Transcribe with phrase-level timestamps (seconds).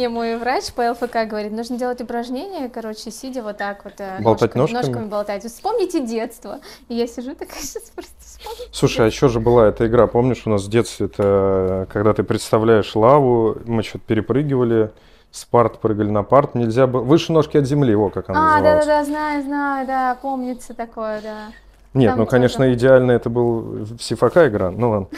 [0.00, 3.94] мне мой врач по ЛФК говорит, нужно делать упражнения, короче, сидя вот так вот.
[3.98, 4.82] э, болтать ножками?
[4.82, 5.44] Ножками болтать.
[5.44, 6.60] Вспомните детство.
[6.88, 8.72] И я сижу такая, сейчас просто вспомню.
[8.72, 12.22] Слушай, а еще же была эта игра, помнишь, у нас в детстве, это когда ты
[12.22, 14.90] представляешь лаву, мы что-то перепрыгивали,
[15.30, 17.02] с парт прыгали на парт, нельзя было...
[17.02, 18.86] Выше ножки от земли, его как она а, называлась.
[18.86, 21.36] да-да-да, знаю, знаю, да, помнится такое, да.
[21.92, 25.08] Нет, Там ну, конечно, идеально это был Сифака игра, ну ладно.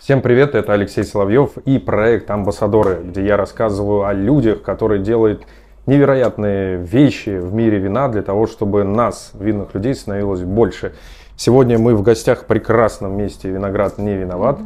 [0.00, 5.42] Всем привет, это Алексей Соловьев и проект «Амбассадоры», где я рассказываю о людях, которые делают
[5.84, 10.94] невероятные вещи в мире вина для того, чтобы нас, винных людей, становилось больше.
[11.36, 14.58] Сегодня мы в гостях в прекрасном месте «Виноград не виноват».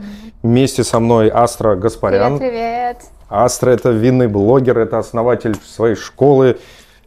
[0.45, 2.39] Вместе со мной Астра Гаспарян.
[2.39, 2.97] Привет, привет.
[3.29, 6.59] Астра– это винный блогер, это основатель своей школы,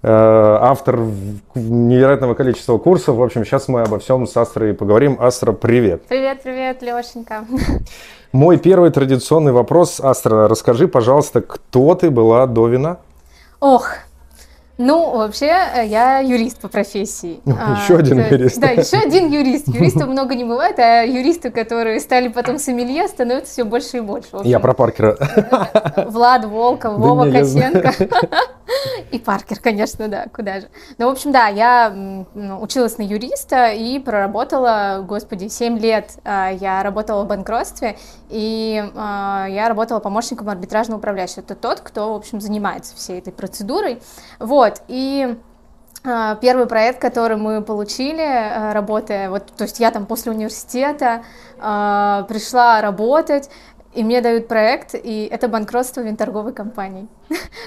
[0.03, 3.15] автор в- невероятного количества курсов.
[3.15, 5.17] В общем, сейчас мы обо всем с Астрой поговорим.
[5.19, 6.03] Астра, привет!
[6.07, 7.45] Привет, привет, Лешенька.
[8.31, 9.99] Мой первый традиционный вопрос.
[9.99, 12.97] Астра, расскажи, пожалуйста, кто ты была до вина?
[13.59, 13.89] Ох,
[14.77, 17.39] ну, вообще, э, я юрист по профессии.
[17.45, 18.59] Ну, А, еще один да, юрист.
[18.59, 19.67] Да, еще один юрист.
[19.67, 24.29] Юристов много не бывает, а юристы, которые стали потом сомелье, становятся все больше и больше.
[24.43, 25.17] Я про Паркера.
[26.07, 27.81] Влад Волков, Да Вова не, я знаю.
[27.81, 28.19] Косенко.
[29.11, 30.67] И Паркер, конечно, да, куда же.
[30.97, 32.25] Ну, в общем, да, я
[32.59, 37.97] училась на юриста и проработала, господи, 7 лет а, я работала в банкротстве,
[38.29, 41.41] и а, я работала помощником арбитражного управляющего.
[41.41, 44.01] Это тот, кто, в общем, занимается всей этой процедурой.
[44.39, 45.37] Вот, и
[46.03, 51.23] а, Первый проект, который мы получили, а, работая, вот, то есть я там после университета
[51.59, 53.49] а, пришла работать,
[53.97, 57.07] и мне дают проект, и это банкротство винторговой компании.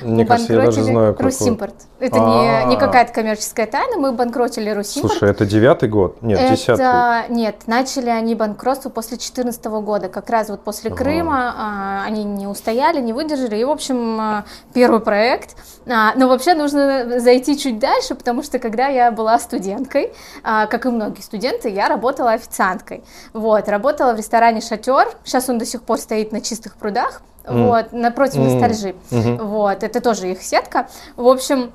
[0.03, 1.25] Мне кажется, я даже банкротили знаю, какой.
[1.27, 1.75] Русимпорт.
[1.99, 2.79] Это не, не А.
[2.79, 5.13] какая-то коммерческая тайна, мы банкротили Русимпорт.
[5.13, 6.23] Слушай, это девятый год?
[6.23, 7.35] Нет, десятый.
[7.35, 10.91] Нет, начали они банкротство после 2014 года, как раз вот после.
[10.91, 15.57] Крыма а, они не устояли, не выдержали, и в общем а, первый проект.
[15.87, 20.13] А, но вообще нужно зайти чуть дальше, потому что когда я была студенткой,
[20.45, 23.03] а, как и многие студенты, я работала официанткой.
[23.33, 25.09] Вот, работала в ресторане Шатер.
[25.25, 27.23] Сейчас он до сих пор стоит на чистых прудах.
[27.45, 27.67] М.
[27.67, 28.45] Вот, напротив М.
[28.45, 28.95] ностальжи.
[29.11, 29.39] Мгм.
[29.39, 30.89] Вот, это тоже их сетка.
[31.17, 31.73] В общем,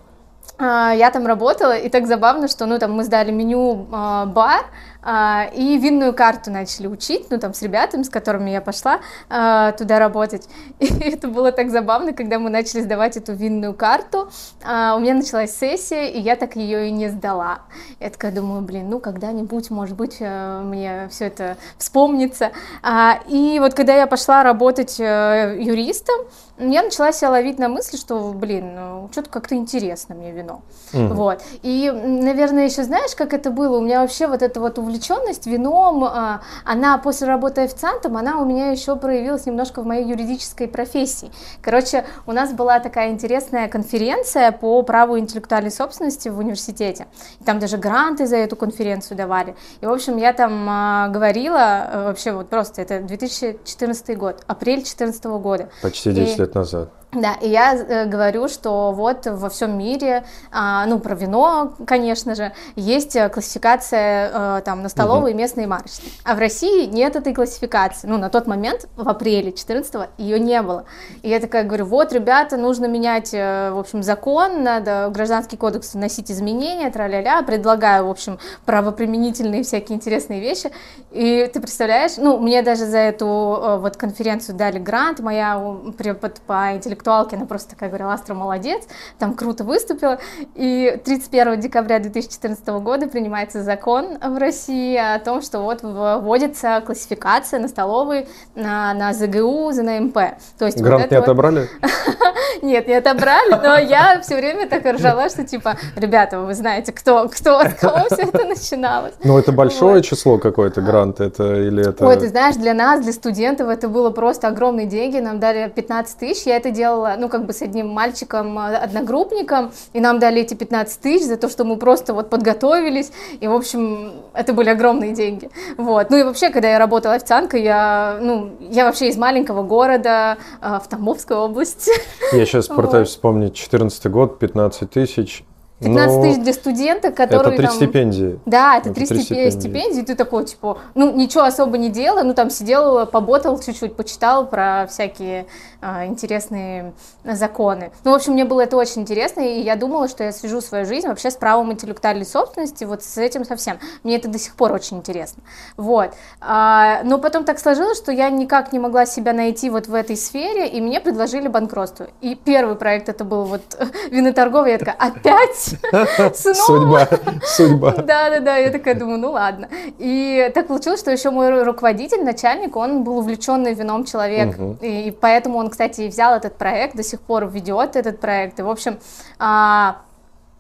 [0.58, 4.66] а, я там работала, и так забавно, что, ну, там мы сдали меню а, бар,
[5.06, 9.00] и винную карту начали учить, ну, там, с ребятами, с которыми я пошла
[9.30, 10.48] а, туда работать.
[10.80, 14.30] И это было так забавно, когда мы начали сдавать эту винную карту,
[14.64, 17.60] а, у меня началась сессия, и я так ее и не сдала.
[18.00, 22.52] Я такая думаю, блин, ну, когда-нибудь, может быть, э, мне все это вспомнится.
[22.82, 26.16] А, И вот когда я пошла работать э, юристом,
[26.58, 30.62] я начала себя ловить на мысли, что, блин, ну, что-то как-то интересно мне вино.
[30.94, 31.14] Мгм.
[31.14, 31.42] Вот.
[31.64, 33.78] И, наверное, еще знаешь, как это было?
[33.78, 38.46] У меня вообще вот эта вот увлеченность вином, а, она после работы официантом, она у
[38.46, 41.30] меня еще проявилась немножко в моей юридической профессии.
[41.62, 47.08] Короче, у нас была такая интересная конференция по праву интеллектуальной собственности в университете.
[47.40, 49.56] И там даже гранты за эту конференцию давали.
[49.82, 54.78] И, в общем, я там а, говорила, э, вообще вот просто, это 2014 год, апрель
[54.78, 55.70] 2014 года.
[55.82, 56.90] Почти 10 И- лет назад.
[57.16, 62.36] Да, и я э, говорю, что вот во всем мире, а, ну, про вино, конечно
[62.36, 66.12] же, есть э, классификация э, там на столовые, местные и марочные.
[66.26, 68.08] А в России нет этой классификации.
[68.08, 70.84] Ну, на тот момент, в апреле 14 ее не было.
[71.22, 75.94] И я такая говорю, вот, ребята, нужно менять, в общем, закон, надо в гражданский кодекс
[75.94, 80.70] вносить изменения, тра-ля-ля, предлагаю, в общем, правоприменительные всякие интересные вещи.
[81.12, 86.42] И ты представляешь, ну, мне даже за эту э, вот конференцию дали грант, моя препод
[86.46, 86.76] по
[87.06, 88.84] интеллектуалке, она просто такая говорила, Астра молодец,
[89.20, 90.20] там круто выступила.
[90.56, 97.60] И 31 декабря 2014 года принимается закон в России о том, что вот вводится классификация
[97.60, 100.18] на столовые, на, на ЗГУ, ЗНМП.
[100.58, 101.70] То есть вот Грант это не вот- отобрали?
[102.62, 107.30] нет, не отобрали, но я все время так ржала, что типа, ребята, вы знаете, кто,
[107.30, 109.14] кто, от кого все это начиналось.
[109.24, 110.06] Ну, это большое Вот.
[110.06, 112.06] число какое-то, грант это или это...
[112.06, 115.18] Ой, ты знаешь, для нас, для студентов, это было просто огромные деньги.
[115.18, 116.46] Нам дали 15 тысяч.
[116.46, 120.54] Я это делала, ну, как бы с одним мальчиком, э, одногруппником, и нам дали эти
[120.54, 123.12] 15 тысяч за то, что мы просто вот подготовились.
[123.40, 125.50] И, в общем, это были огромные деньги.
[125.78, 126.10] Вот.
[126.10, 130.80] Ну и вообще, когда я работала официанткой, я, ну, я вообще из маленького города э,
[130.84, 131.92] в Тамбовской области.
[132.34, 135.44] Я сейчас пытаюсь вспомнить 14 год, 15 тысяч.
[135.80, 137.76] 15 тысяч для студента, который Это три там...
[137.76, 138.40] стипендии.
[138.46, 139.50] Да, это, три стипендии.
[139.50, 140.02] стипендии.
[140.02, 144.88] Ты такой, типа, ну, ничего особо не делал, ну, там сидел, поботал чуть-чуть, почитал про
[144.90, 145.48] всякие
[145.82, 146.94] а, интересные
[147.26, 147.92] законы.
[148.06, 150.86] Ну, в общем, мне было это очень интересно, и я думала, что я свяжу свою
[150.86, 153.78] жизнь вообще с правом интеллектуальной собственности, вот с этим совсем.
[154.04, 155.44] Мне это до сих пор очень интересно.
[155.76, 156.14] Вот.
[156.40, 160.16] А, но потом так сложилось, что я никак не могла себя найти вот в этой
[160.16, 162.08] сфере, и мне предложили банкротство.
[162.22, 163.62] И первый проект это был вот
[164.10, 165.65] виноторговый, я такая, опять?
[166.34, 167.08] Судьба,
[167.44, 167.92] судьба.
[167.92, 169.70] Да-да-да, я такая думаю, ну ладно.
[169.98, 175.58] И так получилось, что еще мой руководитель, начальник, он был увлеченный вином человек, и поэтому
[175.58, 179.00] он, кстати, взял этот проект, до сих пор ведет этот проект, и, в общем,
[179.40, 179.98] а,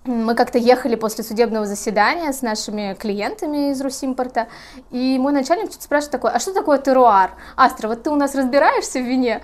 [0.05, 4.47] мы как-то ехали после судебного заседания с нашими клиентами из Русимпорта,
[4.91, 7.31] и мой начальник что-то спрашивает такой, а что такое теруар?
[7.55, 9.41] Астра, вот ты у нас разбираешься в вине?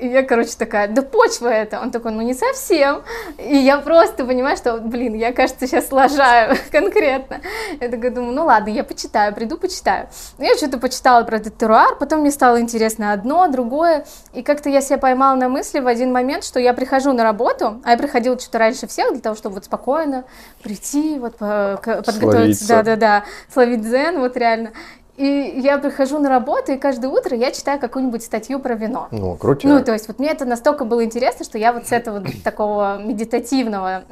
[0.00, 1.78] И я, короче, такая, да почва это.
[1.80, 3.02] Он такой, ну не совсем.
[3.36, 7.40] И я просто понимаю, что, блин, я, кажется, сейчас лажаю конкретно.
[7.80, 10.08] Я такая думаю, ну ладно, я почитаю, приду почитаю.
[10.38, 14.06] Я что-то почитала про этот теруар, потом мне стало интересно одно, другое.
[14.32, 17.82] И как-то я себя поймала на мысли в один момент, что я прихожу на работу,
[17.84, 20.24] а я приходила что-то раньше всех для того, чтобы вот спокойно
[20.62, 24.72] прийти, вот подготовиться, да-да-да, словить дзен, вот реально.
[25.20, 29.08] И я прихожу на работу, и каждое утро я читаю какую-нибудь статью про вино.
[29.10, 29.68] Ну, круто.
[29.68, 32.96] Ну, то есть вот мне это настолько было интересно, что я вот с этого такого
[32.96, 34.04] медитативного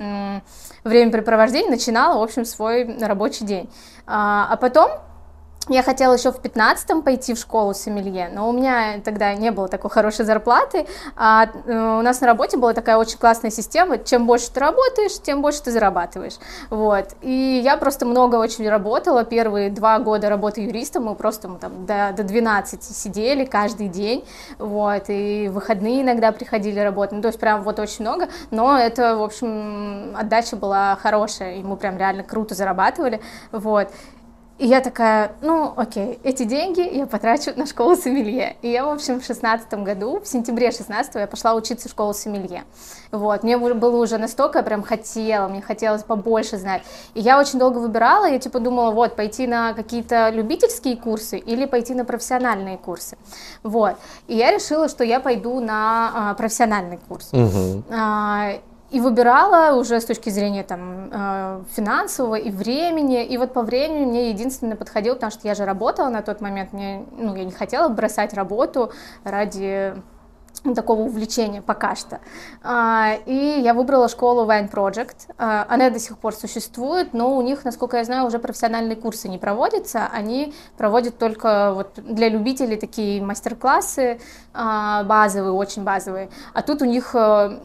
[0.84, 3.70] времяпрепровождения начинала, в общем, свой рабочий день.
[4.06, 4.90] А, а потом
[5.68, 9.68] я хотела еще в 15-м пойти в школу сомелье, но у меня тогда не было
[9.68, 10.86] такой хорошей зарплаты,
[11.16, 15.20] а э, у нас на работе была такая очень классная система, чем больше ты работаешь,
[15.22, 16.34] тем больше ты зарабатываешь,
[16.70, 21.58] вот, и я просто много очень работала, первые два года работы юристом, мы просто мы,
[21.58, 24.24] там до, до 12 сидели каждый день,
[24.58, 29.16] вот, и выходные иногда приходили работать, ну, то есть прям вот очень много, но это,
[29.16, 33.20] в общем, отдача была хорошая, и мы прям реально круто зарабатывали,
[33.52, 33.88] вот,
[34.58, 38.56] и я такая, ну, окей, эти деньги я потрачу на школу сомелье.
[38.60, 42.12] И я, в общем, в шестнадцатом году, в сентябре 16 я пошла учиться в школу
[42.12, 42.64] сомелье.
[43.12, 46.82] Вот, мне было уже настолько, я прям хотела, мне хотелось побольше знать.
[47.14, 51.64] И я очень долго выбирала, я типа думала, вот, пойти на какие-то любительские курсы или
[51.64, 53.16] пойти на профессиональные курсы.
[53.62, 53.94] Вот.
[54.26, 57.30] И я решила, что я пойду на а, профессиональный курс.
[57.32, 57.84] Угу.
[57.90, 58.54] А,
[58.90, 63.24] и выбирала уже с точки зрения там э, финансового и времени.
[63.24, 66.72] И вот по времени мне единственное подходило, потому что я же работала на тот момент,
[66.72, 68.92] мне, ну, я не хотела бросать работу
[69.24, 69.94] ради
[70.74, 72.20] такого увлечения пока что.
[72.62, 75.32] А, и я выбрала школу Wine Project.
[75.38, 79.28] А, она до сих пор существует, но у них, насколько я знаю, уже профессиональные курсы
[79.28, 80.08] не проводятся.
[80.12, 84.20] Они проводят только вот для любителей такие мастер-классы
[84.54, 86.30] а, базовые, очень базовые.
[86.52, 87.58] А тут у них э,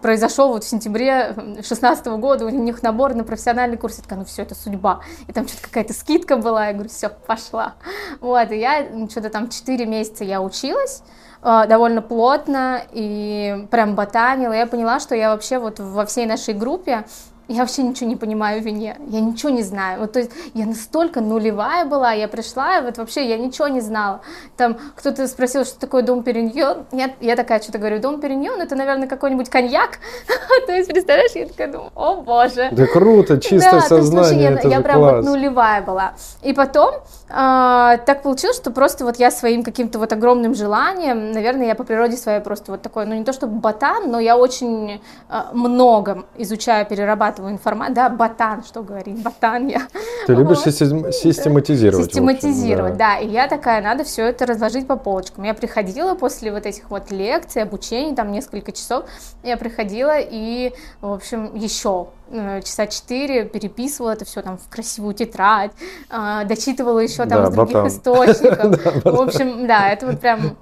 [0.00, 3.98] произошел вот в сентябре 2016 года, у них набор на профессиональный курс.
[3.98, 5.00] Я такая, ну все, это судьба.
[5.28, 7.74] И там что-то какая-то скидка была, я говорю, все, пошла.
[8.20, 11.02] Вот, и я что-то там 4 месяца я училась,
[11.42, 14.52] довольно плотно и прям ботанила.
[14.52, 17.04] Я поняла, что я вообще вот во всей нашей группе
[17.52, 20.00] я вообще ничего не понимаю в вине, я ничего не знаю.
[20.00, 23.80] Вот, то есть я настолько нулевая была, я пришла, и вот вообще я ничего не
[23.80, 24.22] знала.
[24.56, 28.74] Там кто-то спросил, что такое дом Периньон, я, я такая что-то говорю, дом Периньон, это,
[28.74, 29.98] наверное, какой-нибудь коньяк.
[30.66, 32.68] то есть, представляешь, я такая думаю, о боже.
[32.72, 36.14] Да круто, чистое да, сознание, есть, я, я прям вот нулевая была.
[36.42, 36.94] И потом
[37.28, 41.84] а, так получилось, что просто вот я своим каким-то вот огромным желанием, наверное, я по
[41.84, 46.24] природе своей просто вот такой, ну не то чтобы ботан, но я очень а, много
[46.36, 49.82] изучаю, перерабатываю информацию, да, ботан, что говорить, ботан я.
[50.26, 52.06] Ты любишь систематизировать.
[52.06, 53.14] Систематизировать, да.
[53.14, 55.44] да, и я такая, надо все это разложить по полочкам.
[55.44, 59.04] Я приходила после вот этих вот лекций, обучений, там несколько часов,
[59.42, 65.12] я приходила и, в общем, еще Э, часа четыре переписывала это все там в красивую
[65.12, 65.72] тетрадь,
[66.08, 67.88] э, дочитывала еще там да, с других ботан.
[67.88, 69.04] источников.
[69.04, 70.56] В общем, да, это вот прям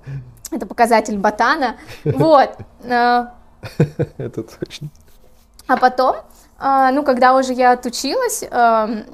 [0.50, 1.76] это показатель ботана.
[2.04, 2.50] Вот.
[2.82, 3.26] Э.
[4.18, 4.88] Это точно.
[5.68, 6.16] А потом
[6.60, 8.44] ну, когда уже я отучилась,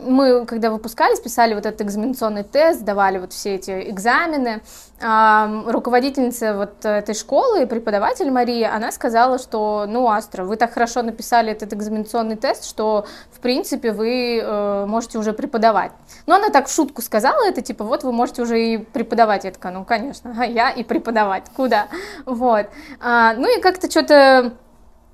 [0.05, 4.63] мы, когда выпускались, писали вот этот экзаменационный тест, давали вот все эти экзамены.
[5.01, 11.53] Руководительница вот этой школы, преподаватель Мария, она сказала, что, ну, Астра, вы так хорошо написали
[11.53, 15.93] этот экзаменационный тест, что, в принципе, вы э, можете уже преподавать.
[16.27, 19.45] Но она так в шутку сказала это, типа, вот вы можете уже и преподавать.
[19.45, 21.89] Я такая, ну, конечно, а я и преподавать, куда?
[22.25, 22.67] Вот.
[23.01, 24.53] А, ну, и как-то что-то а,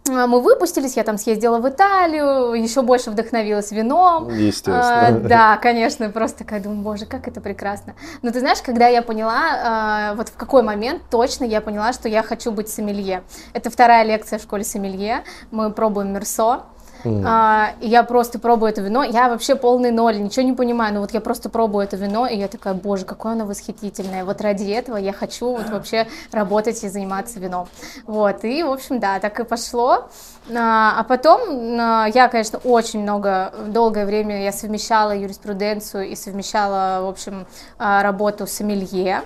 [0.09, 4.29] мы выпустились, я там съездила в Италию, еще больше вдохновилась вином.
[4.35, 5.07] Естественно.
[5.07, 7.95] А, да, конечно, просто такая думаю, боже, как это прекрасно.
[8.23, 12.09] Но ты знаешь, когда я поняла, а, вот в какой момент точно я поняла, что
[12.09, 13.23] я хочу быть сомелье.
[13.53, 16.63] Это вторая лекция в школе сомелье, мы пробуем мерсо.
[17.05, 17.23] Mm.
[17.27, 19.03] А, и я просто пробую это вино.
[19.05, 20.95] Я вообще полный ноль, ничего не понимаю.
[20.95, 24.25] Но вот я просто пробую это вино, и я такая, боже, какое оно восхитительное.
[24.25, 27.69] Вот ради этого я хочу вот вообще работать и заниматься вином.
[28.07, 30.09] Вот, и, в общем, да, так и пошло.
[30.55, 31.41] А, а потом
[31.81, 37.47] а, я, конечно, очень много, долгое время я совмещала юриспруденцию и совмещала, в общем,
[37.79, 39.23] а, работу с сомелье.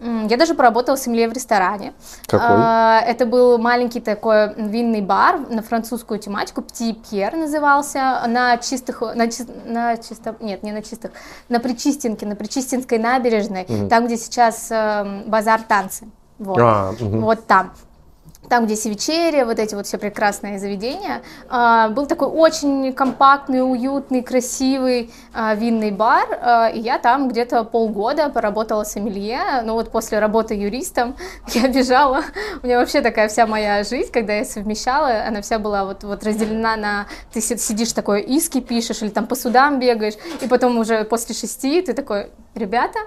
[0.00, 1.92] Я даже поработала с в ресторане.
[2.26, 3.10] Какой?
[3.10, 9.28] Это был маленький такой винный бар на французскую тематику, Пти Пьер назывался, на чистых, на,
[9.64, 11.10] на чисто, нет, не на чистых,
[11.48, 13.88] на Причистенке, на Причистинской набережной, угу.
[13.88, 16.06] там, где сейчас э, базар танцы.
[16.38, 17.18] Вот, а, угу.
[17.18, 17.72] вот там
[18.48, 24.22] там, где Севичерия, вот эти вот все прекрасные заведения, а, был такой очень компактный, уютный,
[24.22, 29.90] красивый а, винный бар, а, и я там где-то полгода поработала с сомелье, ну вот
[29.90, 31.16] после работы юристом
[31.48, 32.22] я бежала,
[32.62, 36.24] у меня вообще такая вся моя жизнь, когда я совмещала, она вся была вот, вот
[36.24, 41.04] разделена на, ты сидишь такой иски пишешь, или там по судам бегаешь, и потом уже
[41.04, 42.98] после шести ты такой, ребята,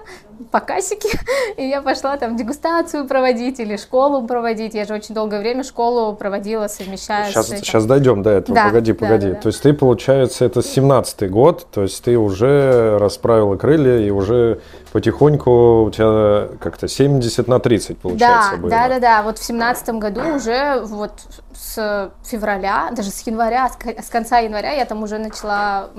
[0.50, 1.08] покасики,
[1.56, 6.14] и я пошла там дегустацию проводить или школу проводить, я же очень долгое время школу
[6.14, 7.64] проводила, совмещая сейчас, с этим.
[7.64, 9.28] Сейчас дойдем до этого, да, погоди, погоди.
[9.28, 13.98] Да, да, то есть ты, получается, это 17-й год, то есть ты уже расправила крылья
[13.98, 14.60] и уже
[14.92, 18.70] потихоньку у тебя как-то 70 на 30 получается да, было.
[18.70, 21.12] Да, да, да, вот в 17 году уже вот
[21.54, 25.90] с февраля, даже с января, с конца января я там уже начала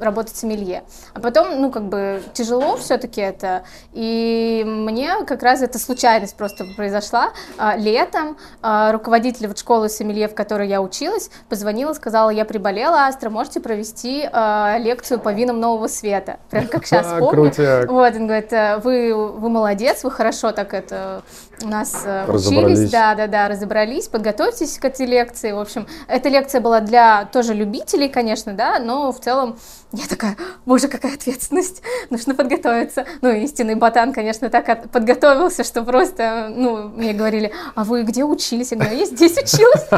[0.00, 0.84] работать сомелье.
[1.14, 6.64] А потом, ну, как бы тяжело все-таки это, и мне как раз эта случайность просто
[6.76, 7.30] произошла.
[7.58, 13.06] А, летом а, руководитель вот школы сомелье, в которой я училась, позвонила, сказала, я приболела,
[13.06, 16.38] Астра, можете провести а, лекцию по винам нового света?
[16.50, 17.52] Прям как сейчас помню.
[17.88, 18.52] Вот, он говорит,
[18.84, 21.22] вы, вы молодец, вы хорошо так это
[21.62, 25.52] у нас э, учились, да, да, да, разобрались, подготовьтесь к этой лекции.
[25.52, 29.56] В общем, эта лекция была для тоже любителей, конечно, да, но в целом
[29.92, 30.36] я такая,
[30.66, 33.06] боже, какая ответственность, нужно подготовиться.
[33.22, 38.72] Ну, истинный ботан, конечно, так подготовился, что просто, ну, мне говорили, а вы где учились?
[38.72, 39.86] Я говорю, я здесь училась.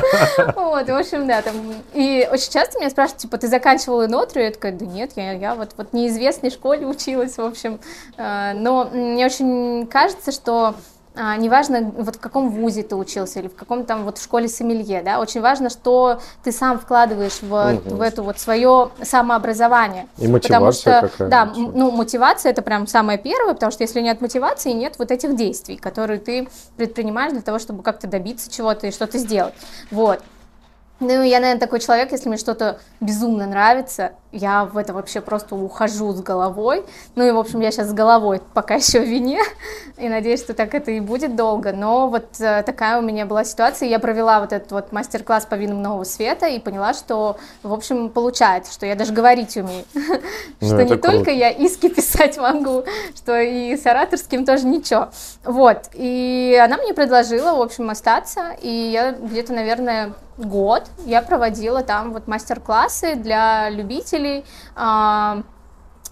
[0.55, 1.55] Вот, в общем, да, там.
[1.95, 4.47] И очень часто меня спрашивают, типа, ты заканчивала нотрию?
[4.47, 7.81] Я такая, да нет, я, я вот, вот неизвестной школе училась, в общем.
[8.17, 10.75] Э, но мне очень кажется, что
[11.20, 14.48] а, неважно, вот в каком вузе ты учился или в каком там вот в школе
[14.48, 17.96] сомелье, да, очень важно, что ты сам вкладываешь в, угу.
[17.96, 20.06] в эту вот свое самообразование.
[20.18, 24.00] И мотивация потому что, какая Да, ну, мотивация это прям самое первое, потому что если
[24.00, 28.87] нет мотивации, нет вот этих действий, которые ты предпринимаешь для того, чтобы как-то добиться чего-то
[28.87, 29.54] и что-то сделать.
[29.90, 30.22] Вот.
[31.00, 35.55] Ну, я, наверное, такой человек, если мне что-то безумно нравится, я в это вообще просто
[35.55, 36.85] ухожу с головой.
[37.14, 39.40] Ну и, в общем, я сейчас с головой пока еще в вине,
[39.97, 41.73] и надеюсь, что так это и будет долго.
[41.73, 43.88] Но вот э, такая у меня была ситуация.
[43.88, 48.09] Я провела вот этот вот мастер-класс по винам нового света и поняла, что, в общем,
[48.09, 49.85] получается, что я даже говорить умею.
[50.61, 55.11] Ну, что не только я иски писать могу, что и с ораторским тоже ничего.
[55.45, 55.90] Вот.
[55.95, 62.12] И она мне предложила, в общем, остаться, и я где-то, наверное, год я проводила там
[62.12, 64.45] вот мастер-классы для любителей.
[64.76, 65.42] А,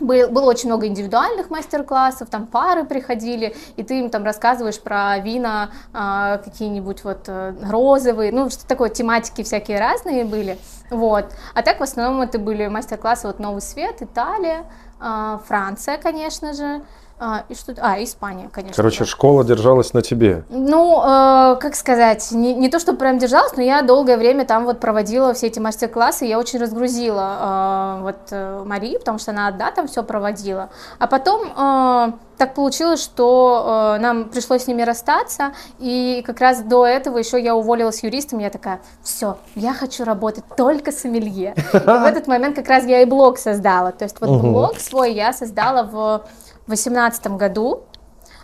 [0.00, 5.18] был, было очень много индивидуальных мастер-классов, там пары приходили, и ты им там рассказываешь про
[5.18, 10.58] вина э, какие-нибудь вот э, розовые, ну что такое, тематики всякие разные были,
[10.90, 11.32] вот.
[11.54, 14.66] А так в основном это были мастер-классы вот Новый Свет, Италия,
[15.00, 16.82] э, Франция, конечно же,
[17.18, 18.76] а, и что А, Испания, конечно.
[18.76, 19.04] Короче, да.
[19.06, 20.44] школа держалась на тебе.
[20.50, 24.66] Ну, э, как сказать, не, не то, что прям держалась, но я долгое время там
[24.66, 29.48] вот проводила все эти мастер-классы, я очень разгрузила э, вот э, Марию, потому что она
[29.48, 30.68] одна там все проводила.
[30.98, 36.60] А потом э, так получилось, что э, нам пришлось с ними расстаться, и как раз
[36.60, 41.54] до этого еще я уволилась юристом, я такая, все, я хочу работать только с сомелье.
[41.72, 45.14] И в этот момент как раз я и блог создала, то есть вот блог свой
[45.14, 46.26] я создала в
[46.66, 47.84] 2018 году.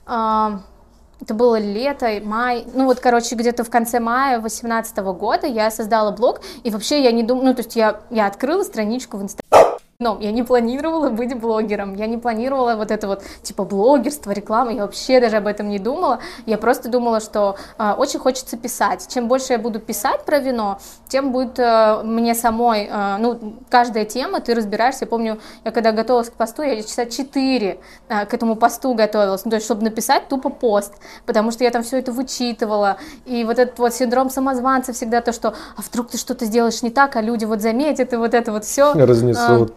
[0.07, 0.61] А,
[1.21, 6.11] это было лето, май, ну вот, короче, где-то в конце мая 2018 года я создала
[6.11, 9.72] блог, и вообще я не думаю, ну то есть я, я открыла страничку в Инстаграме,
[10.03, 14.73] но я не планировала быть блогером, я не планировала вот это вот типа блогерство, реклама,
[14.73, 16.19] я вообще даже об этом не думала.
[16.47, 19.07] Я просто думала, что э, очень хочется писать.
[19.09, 20.79] Чем больше я буду писать про вино,
[21.09, 25.05] тем будет э, мне самой, э, ну, каждая тема, ты разбираешься.
[25.05, 27.79] Я помню, я когда готовилась к посту, я часа 4
[28.09, 30.95] э, к этому посту готовилась, ну, то есть, чтобы написать тупо пост,
[31.27, 32.99] потому что я там все это вычитывала.
[33.25, 36.91] И вот этот вот синдром самозванца всегда то, что, а вдруг ты что-то сделаешь не
[36.91, 38.93] так, а люди вот заметят, и вот это вот все.
[38.95, 39.75] Разнесут.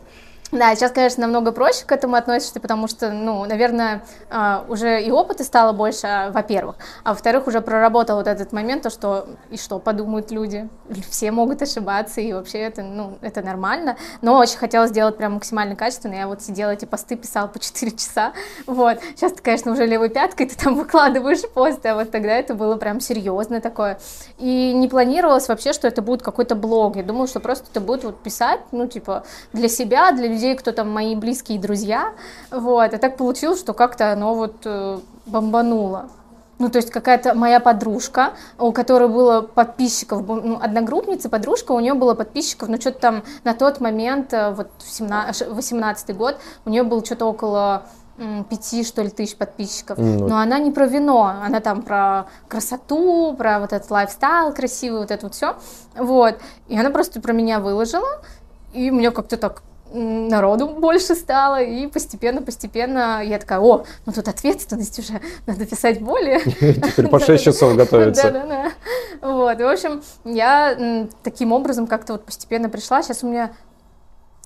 [0.55, 5.11] Да, сейчас, конечно, намного проще к этому относишься, потому что, ну, наверное, а, уже и
[5.11, 9.57] опыта стало больше, а, во-первых, а во-вторых, уже проработал вот этот момент, то, что и
[9.57, 10.69] что подумают люди,
[11.09, 15.75] все могут ошибаться, и вообще это, ну, это нормально, но очень хотела сделать прям максимально
[15.75, 18.31] качественно, я вот сидела эти посты, писала по 4 часа,
[18.65, 22.53] вот, сейчас ты, конечно, уже левой пяткой ты там выкладываешь посты, а вот тогда это
[22.53, 23.99] было прям серьезно такое,
[24.37, 28.05] и не планировалось вообще, что это будет какой-то блог, я думала, что просто это будет
[28.05, 32.13] вот писать, ну, типа, для себя, для людей, людей, кто там мои близкие друзья,
[32.51, 36.09] вот, и так получилось, что как-то оно вот э, бомбануло.
[36.57, 41.95] Ну, то есть какая-то моя подружка, у которой было подписчиков, ну, одногруппница, подружка, у нее
[41.95, 47.03] было подписчиков, ну, что-то там на тот момент, э, вот 18 год, у нее было
[47.03, 47.83] что-то около
[48.49, 49.99] пяти, что ли, тысяч подписчиков.
[49.99, 55.01] Mm, Но она не про вино, она там про красоту, про вот этот лайфстайл красивый,
[55.01, 55.57] вот это вот все.
[55.97, 56.35] Вот.
[56.69, 58.21] И она просто про меня выложила,
[58.71, 59.63] и мне как-то так
[59.95, 66.39] народу больше стало, и постепенно-постепенно я такая, о, ну тут ответственность уже, надо писать более.
[66.43, 68.31] Теперь по 6 часов готовиться.
[68.31, 68.71] Да-да-да.
[69.21, 73.51] Вот, в общем, я таким образом как-то вот постепенно пришла, сейчас у меня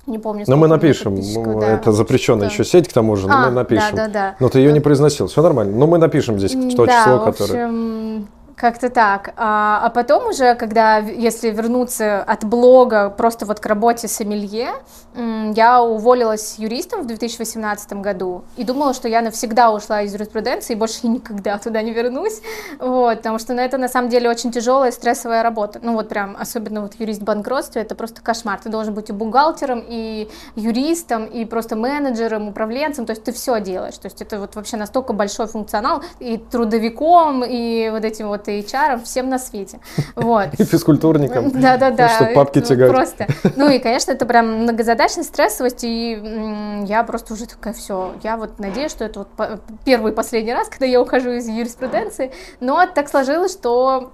[0.06, 0.44] не помню.
[0.46, 1.14] Но мы напишем.
[1.14, 1.74] Ну, да.
[1.74, 2.52] Это запрещенная да.
[2.52, 3.94] еще сеть, к тому же, но а, мы напишем.
[3.94, 4.36] Да, да, да.
[4.40, 5.76] Но ты ее не произносил, все нормально.
[5.76, 7.66] Но мы напишем здесь то да, число, которое.
[7.66, 8.28] Общем,
[8.60, 9.32] как-то так.
[9.36, 14.72] А, а потом уже, когда, если вернуться от блога просто вот к работе с Эмилье,
[15.14, 20.76] я уволилась юристом в 2018 году и думала, что я навсегда ушла из юриспруденции и
[20.76, 22.42] больше никогда туда не вернусь,
[22.78, 25.80] вот, потому что ну, это на самом деле очень тяжелая стрессовая работа.
[25.82, 28.60] Ну вот прям, особенно вот юрист банкротства, это просто кошмар.
[28.62, 33.58] Ты должен быть и бухгалтером, и юристом, и просто менеджером, управленцем, то есть ты все
[33.60, 33.96] делаешь.
[33.96, 38.62] То есть это вот вообще настолько большой функционал, и трудовиком, и вот этим вот и
[38.62, 39.80] HR, всем на свете.
[40.16, 40.48] Вот.
[40.58, 41.50] И физкультурником.
[41.60, 42.08] Да-да-да.
[42.08, 42.90] Чтобы папки тягать.
[42.90, 43.26] Просто.
[43.56, 48.58] Ну и, конечно, это прям многозадачность, стрессовость, и я просто уже такая, все, я вот
[48.58, 53.08] надеюсь, что это вот первый и последний раз, когда я ухожу из юриспруденции, но так
[53.08, 54.12] сложилось, что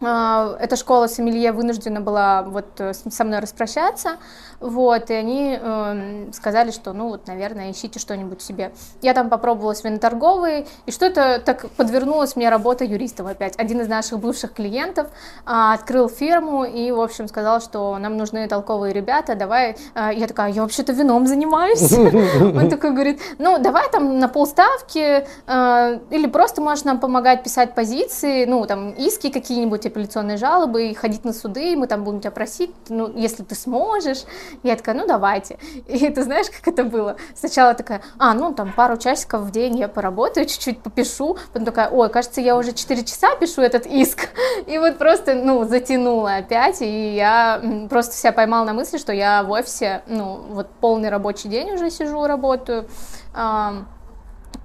[0.00, 4.16] а, эта школа сомелье вынуждена была вот э, со мной распрощаться,
[4.62, 8.72] вот, и они э, сказали, что, ну, вот, наверное, ищите что-нибудь себе.
[9.00, 13.54] Я там попробовала виноторговые, и что-то так подвернулась мне работа юристом опять.
[13.56, 15.10] Один из наших бывших клиентов э,
[15.46, 19.76] открыл фирму и, в общем, сказал, что нам нужны толковые ребята, давай.
[19.94, 21.92] Э, я такая, я вообще-то вином занимаюсь.
[22.40, 27.74] Он такой говорит, ну, давай там на полставки, э, или просто можешь нам помогать писать
[27.74, 32.30] позиции, ну, там, иски какие-нибудь, апелляционные жалобы и ходить на суды, мы там будем тебя
[32.30, 34.24] просить, ну, если ты сможешь.
[34.62, 35.58] Я такая, ну, давайте.
[35.86, 37.16] И ты знаешь, как это было?
[37.34, 41.88] Сначала такая, а, ну, там, пару часиков в день я поработаю, чуть-чуть попишу, потом такая,
[41.88, 44.28] ой, кажется, я уже 4 часа пишу этот иск.
[44.66, 49.42] И вот просто, ну, затянула опять, и я просто себя поймала на мысли, что я
[49.42, 52.86] в офисе, ну, вот полный рабочий день уже сижу, работаю,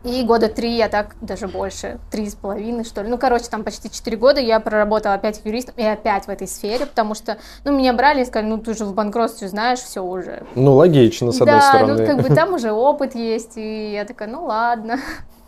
[0.07, 3.09] и года три я так, даже больше, три с половиной, что ли.
[3.09, 6.85] Ну, короче, там почти четыре года я проработала опять юристом и опять в этой сфере,
[6.85, 10.43] потому что, ну, меня брали и сказали, ну, ты же в банкротстве знаешь все уже.
[10.55, 11.95] Ну, логично, с одной стороны.
[11.95, 14.99] Да, ну, как бы там уже опыт есть, и я такая, ну, ладно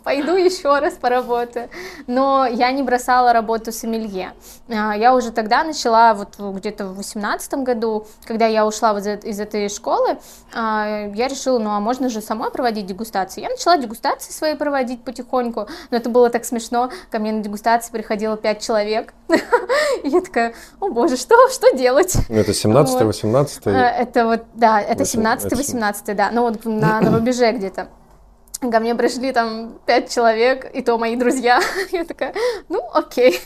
[0.04, 1.68] пойду еще раз поработаю.
[2.06, 4.32] Но я не бросала работу с Эмилье.
[4.68, 9.40] А, я уже тогда начала, вот где-то в восемнадцатом году, когда я ушла вот из
[9.40, 10.18] этой школы,
[10.52, 13.42] а, я решила, ну а можно же самой проводить дегустации.
[13.42, 16.90] Я начала дегустации свои проводить потихоньку, но это было так смешно.
[17.10, 19.14] Ко мне на дегустации приходило пять человек.
[20.02, 22.14] И я такая, о боже, что, что делать?
[22.28, 27.52] Это 17 18 а, Это вот, да, это 17 18 да, ну вот на рубеже
[27.52, 27.88] где-то.
[28.60, 31.60] Ко мне пришли там пять человек, и то мои друзья.
[31.92, 32.34] Я такая,
[32.68, 33.40] ну окей,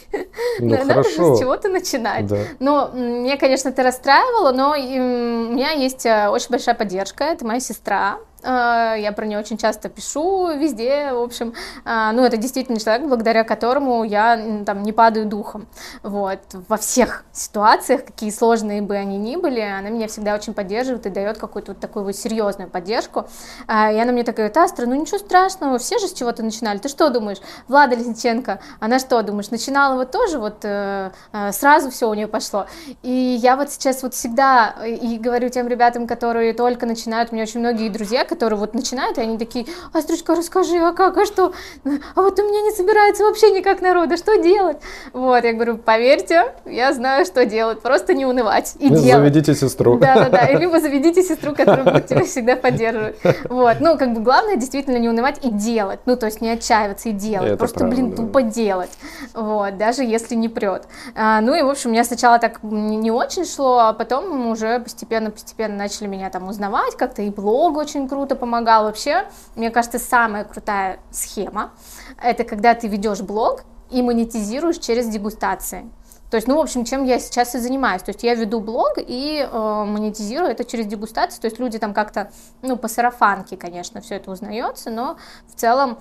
[0.58, 2.26] ну, надо же с чего-то начинать.
[2.26, 2.38] Да.
[2.58, 7.60] Но мне, конечно, это расстраивало, но у меня есть э, очень большая поддержка, это моя
[7.60, 11.54] сестра, я про нее очень часто пишу везде, в общем,
[11.84, 15.66] а, ну, это действительно человек, благодаря которому я там не падаю духом,
[16.02, 21.06] вот, во всех ситуациях, какие сложные бы они ни были, она меня всегда очень поддерживает
[21.06, 23.26] и дает какую-то вот такую вот серьезную поддержку,
[23.66, 26.78] а, и она мне такая говорит, Астра, ну ничего страшного, все же с чего-то начинали,
[26.78, 31.90] ты что думаешь, Влада Лесниченко, она что думаешь, начинала вот тоже вот э, э, сразу
[31.90, 32.66] все у нее пошло,
[33.02, 37.44] и я вот сейчас вот всегда и говорю тем ребятам, которые только начинают, у меня
[37.44, 41.52] очень многие друзья, которые вот начинают, и они такие, Астрочка, расскажи, а как, а что?
[41.84, 44.78] А вот у меня не собирается вообще никак народа, что делать?
[45.12, 49.32] Вот, я говорю, поверьте, я знаю, что делать, просто не унывать и ну, делать.
[49.32, 49.98] Заведите сестру.
[49.98, 53.16] Да-да-да, либо заведите сестру, которая будет тебя всегда поддерживать.
[53.48, 57.10] Вот, ну, как бы главное действительно не унывать и делать, ну, то есть не отчаиваться
[57.10, 58.90] и делать, Это просто, правда, блин, тупо делать,
[59.32, 60.84] вот, даже если не прет.
[61.14, 64.80] А, ну, и, в общем, у меня сначала так не очень шло, а потом уже
[64.80, 68.84] постепенно-постепенно начали меня там узнавать как-то, и блог очень круто помогал.
[68.84, 71.72] Вообще, мне кажется, самая крутая схема–
[72.22, 75.90] это когда ты ведешь блог и монетизируешь через дегустации.
[76.30, 78.02] То есть, ну, в общем, чем я сейчас и занимаюсь.
[78.02, 81.40] То есть я веду блог и э, монетизирую это через дегустацию.
[81.40, 82.32] То есть люди там как-то,
[82.62, 85.98] ну, по сарафанке, конечно, все это узнается, но в целом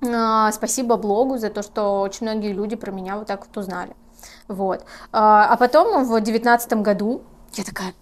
[0.00, 3.94] э, спасибо блогу за то, что очень многие люди про меня вот так вот узнали.
[4.48, 4.84] Вот.
[5.12, 7.94] А, а потом в девятнадцатом году я такая,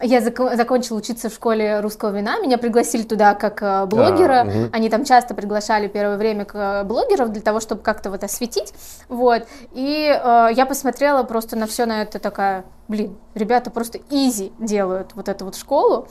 [0.00, 4.44] я зак- закончила учиться в школе русского вина, меня пригласили туда как э, блогера, а,
[4.44, 4.70] угу.
[4.72, 8.72] они там часто приглашали первое время к э, блогеров для того, чтобы как-то вот осветить,
[9.08, 14.52] вот, и э, я посмотрела просто на все на это такая, блин, ребята просто изи
[14.58, 16.08] делают вот эту вот школу,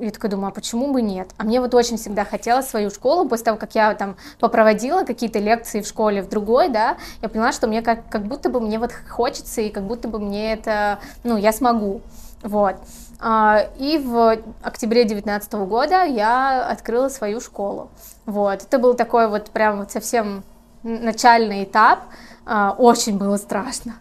[0.00, 1.30] я такая думаю, а почему бы нет?
[1.36, 5.38] А мне вот очень всегда хотелось свою школу, после того, как я там попроводила какие-то
[5.38, 8.78] лекции в школе в другой, да, я поняла, что мне как, как будто бы мне
[8.78, 12.00] вот хочется, и как будто бы мне это, ну, я смогу,
[12.42, 12.76] вот.
[13.20, 17.90] А, и в октябре 2019 года я открыла свою школу,
[18.26, 18.62] вот.
[18.62, 20.44] Это был такой вот прям вот совсем
[20.82, 22.00] начальный этап,
[22.46, 23.94] а, очень было страшно,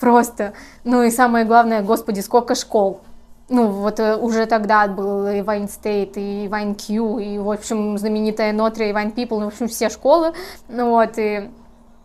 [0.00, 0.54] просто.
[0.84, 3.00] Ну и самое главное, господи, сколько школ,
[3.48, 7.98] ну, вот э, уже тогда был и Wine State, и Wine Q, и, в общем,
[7.98, 10.32] знаменитая Нотри, и Wine People, ну, в общем, все школы,
[10.68, 11.50] ну, вот, и,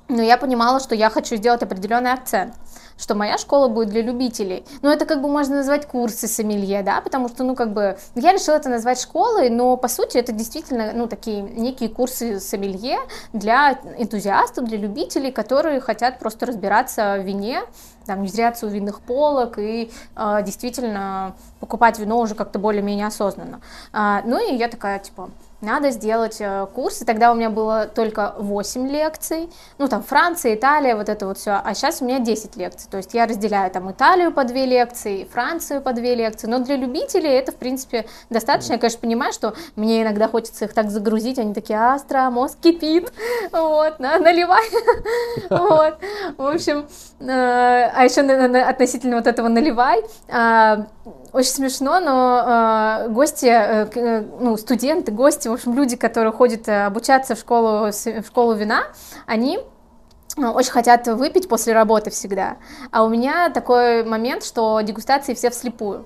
[0.10, 2.54] но я понимала, что я хочу сделать определенный акцент
[3.00, 4.66] что моя школа будет для любителей.
[4.82, 8.34] Но это как бы можно назвать курсы сомелье, да, потому что, ну, как бы, я
[8.34, 12.98] решила это назвать школой, но, по сути, это действительно, ну, такие некие курсы сомелье
[13.34, 17.62] для энтузиастов, для любителей, которые хотят просто разбираться в вине,
[18.06, 23.62] там, у винных полок и э, действительно покупать вино уже как-то более-менее осознанно.
[23.94, 25.30] А, ну и я такая, типа,
[25.62, 30.56] надо сделать э, курс, и тогда у меня было только 8 лекций, ну там Франция,
[30.56, 33.70] Италия, вот это вот все, а сейчас у меня 10 лекций, то есть я разделяю
[33.72, 38.06] там Италию по 2 лекции, Францию по 2 лекции, но для любителей это в принципе
[38.30, 42.58] достаточно, я конечно понимаю, что мне иногда хочется их так загрузить, они такие, астра, мозг
[42.62, 43.12] кипит,
[43.52, 44.64] вот, на, наливай,
[45.50, 46.00] вот,
[46.38, 46.88] в общем,
[47.22, 50.88] а еще относительно вот этого наливай, а,
[51.32, 56.68] очень смешно, но э, гости, э, э, ну, студенты, гости, в общем, люди, которые ходят
[56.68, 58.84] э, обучаться в школу, в школу вина,
[59.28, 59.60] они
[60.38, 62.58] э, очень хотят выпить после работы всегда.
[62.92, 66.06] А у меня такой момент, что дегустации все вслепую.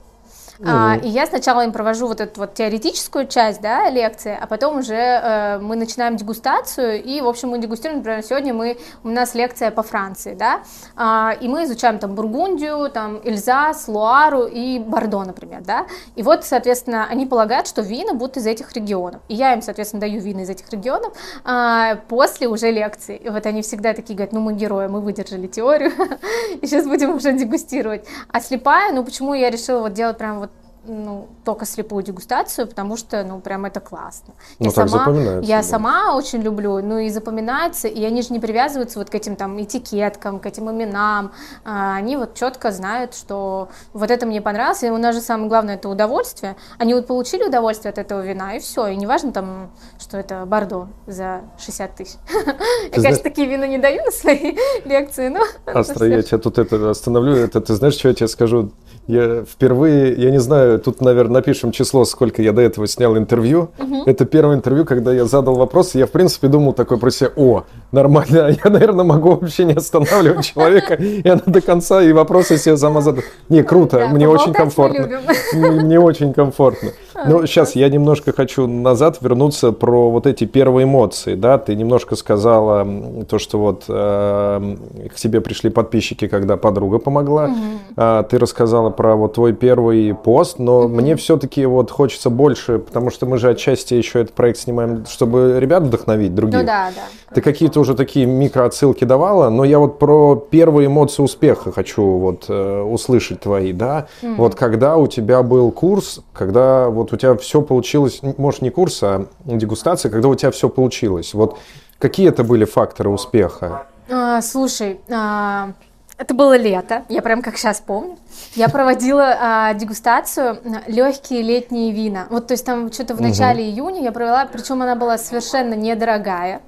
[0.62, 4.80] А, и я сначала им провожу вот эту вот теоретическую часть, да, лекции, а потом
[4.80, 9.34] уже э, мы начинаем дегустацию, и, в общем, мы дегустируем, например, сегодня мы, у нас
[9.34, 10.62] лекция по Франции, да,
[10.96, 16.46] а, и мы изучаем там Бургундию, там Эльзас, Луару и Бордо, например, да, и вот,
[16.46, 20.42] соответственно, они полагают, что вина будут из этих регионов, и я им, соответственно, даю вина
[20.42, 21.14] из этих регионов
[21.44, 25.48] а, после уже лекции, и вот они всегда такие говорят, ну, мы герои, мы выдержали
[25.48, 25.92] теорию,
[26.62, 30.53] и сейчас будем уже дегустировать, а слепая, ну, почему я решила вот делать прям вот
[30.86, 34.34] ну, только слепую дегустацию, потому что, ну, прям это классно.
[34.60, 35.40] Ну, я так сама.
[35.42, 35.64] Я да.
[35.64, 39.62] сама очень люблю, ну, и запоминается, и они же не привязываются вот к этим там
[39.62, 41.32] этикеткам, к этим именам,
[41.64, 45.48] а, они вот четко знают, что вот это мне понравилось, и у нас же самое
[45.48, 46.56] главное это удовольствие.
[46.78, 50.88] Они вот получили удовольствие от этого вина, и все, и неважно там, что это Бордо
[51.08, 52.18] за 60 тысяч.
[52.34, 55.42] Я, конечно, такие вина не даю на свои лекции, но...
[55.66, 58.72] Астра, я тебя тут это остановлю, это ты знаешь, что я тебе скажу?
[59.08, 63.70] Я впервые, я не знаю, тут, наверное, напишем число, сколько я до этого снял интервью.
[63.80, 64.04] Угу.
[64.06, 67.64] Это первое интервью, когда я задал вопрос, я, в принципе, думал такой про себя, о,
[67.92, 72.78] нормально, я, наверное, могу вообще не останавливать человека, и она до конца, и вопросы себе
[72.78, 73.26] сама задает.
[73.50, 75.22] Не, круто, мне очень комфортно.
[75.54, 76.92] Мне очень комфортно.
[77.26, 82.16] Ну, сейчас я немножко хочу назад вернуться про вот эти первые эмоции, да, ты немножко
[82.16, 82.88] сказала
[83.30, 84.76] то, что вот э,
[85.14, 88.26] к тебе пришли подписчики, когда подруга помогла, угу.
[88.30, 90.90] ты рассказала про вот твой первый пост, но угу.
[90.90, 95.58] мне все-таки вот хочется больше, потому что мы же отчасти еще этот проект снимаем, чтобы
[95.60, 96.60] ребят вдохновить, других.
[96.60, 97.34] Ну да, да.
[97.34, 102.46] Ты какие-то уже такие микроотсылки давала, но я вот про первые эмоции успеха хочу вот
[102.48, 104.34] э, услышать твои, да, угу.
[104.36, 109.04] вот когда у тебя был курс, когда вот у тебя все получилось, может не курс,
[109.04, 111.34] а дегустация, когда у тебя все получилось.
[111.34, 111.58] Вот
[112.00, 113.88] какие это были факторы успеха?
[114.10, 115.74] А, слушай, а,
[116.18, 118.18] Это было лето, я прям как сейчас помню.
[118.56, 122.28] Я проводила а, дегустацию легкие летние вина.
[122.30, 123.72] Вот, то есть там что-то в начале угу.
[123.72, 126.62] июня я провела, причем она была совершенно недорогая.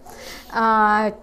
[0.52, 1.14] А,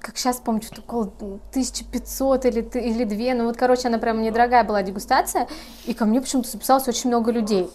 [0.00, 1.02] как сейчас помню, что-то около
[1.50, 5.46] 1500 или, или 2, ну вот, короче, она прям недорогая была дегустация,
[5.86, 7.70] и ко мне почему-то записалось очень много людей.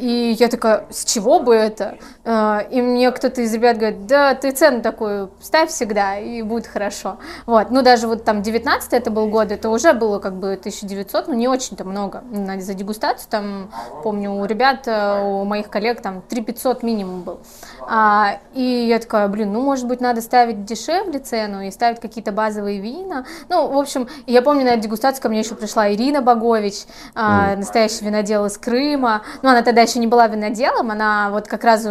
[0.00, 1.98] И я такая, с чего бы это?
[2.24, 6.66] А, и мне кто-то из ребят говорит, да, ты цену такую ставь всегда, и будет
[6.66, 7.18] хорошо.
[7.44, 11.28] Вот, ну даже вот там 19 это был год, это уже было как бы 1900,
[11.28, 12.22] ну не очень-то много
[12.60, 13.70] за дегустацию, там,
[14.02, 17.40] помню, у ребят, э, у моих коллег там 3500 минимум был.
[17.86, 22.32] А, и я такая, блин, ну может быть надо ставить дешевле цену и ставить какие-то
[22.32, 23.26] базовые вина.
[23.48, 26.84] Ну, в общем, я помню, на эту дегустацию ко мне еще пришла Ирина Богович,
[27.14, 29.22] а, настоящий винодел из Крыма.
[29.42, 31.86] Ну, она тогда еще не была виноделом, она вот как раз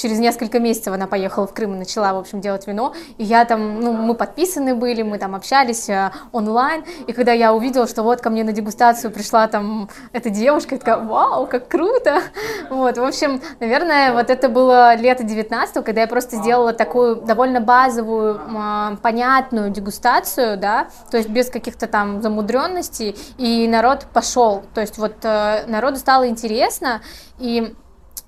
[0.00, 2.94] через несколько месяцев она поехала в Крым и начала, в общем, делать вино.
[3.18, 6.84] И я там, ну, мы подписаны были, мы там общались э, онлайн.
[7.06, 10.78] И когда я увидела, что вот ко мне на дегустацию пришла там эта девушка, я
[10.78, 12.20] такая, вау, как круто.
[12.70, 17.60] Вот, в общем, наверное, вот это было лето 19 когда я просто сделала такую довольно
[17.60, 24.62] базовую, э, понятную дегустацию, да, то есть без каких-то там замудренностей, и народ пошел.
[24.74, 27.02] То есть вот э, народу стало интересно,
[27.38, 27.74] и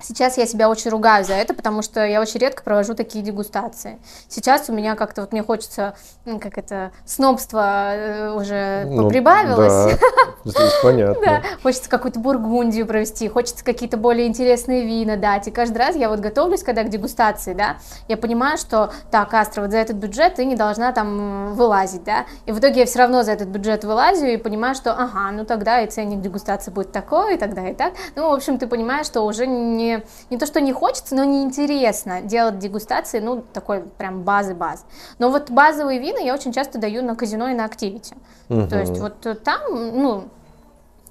[0.03, 3.99] Сейчас я себя очень ругаю за это, потому что я очень редко провожу такие дегустации.
[4.29, 9.99] Сейчас у меня как-то вот мне хочется, ну, как это, снобство э, уже ну, прибавилось.
[9.99, 9.99] Да,
[10.45, 11.25] здесь понятно.
[11.25, 15.49] Да, хочется какую-то бургундию провести, хочется какие-то более интересные вина дать.
[15.49, 17.77] И каждый раз я вот готовлюсь, когда к дегустации, да,
[18.09, 22.27] я понимаю, что так, Астра, вот за этот бюджет ты не должна там вылазить, да.
[22.47, 25.45] И в итоге я все равно за этот бюджет вылазю и понимаю, что, ага, ну
[25.45, 27.95] тогда и ценник дегустации будет такой, и тогда и так.
[28.17, 29.92] Ну, в общем, ты понимаешь, что уже не
[30.31, 34.85] не, то, что не хочется, но неинтересно делать дегустации, ну, такой прям базы-баз.
[35.19, 38.15] Но вот базовые вина я очень часто даю на казино и на активити.
[38.49, 38.69] Угу.
[38.69, 40.25] То есть вот там, ну,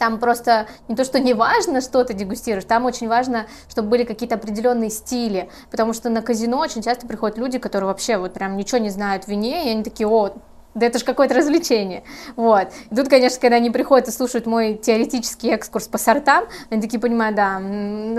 [0.01, 4.03] там просто не то, что не важно, что ты дегустируешь, там очень важно, чтобы были
[4.03, 8.57] какие-то определенные стили, потому что на казино очень часто приходят люди, которые вообще вот прям
[8.57, 10.33] ничего не знают в вине, и они такие, о,
[10.73, 12.03] да это же какое-то развлечение.
[12.35, 12.67] Вот.
[12.89, 16.99] И тут, конечно, когда они приходят и слушают мой теоретический экскурс по сортам, они такие
[16.99, 17.57] понимают, да,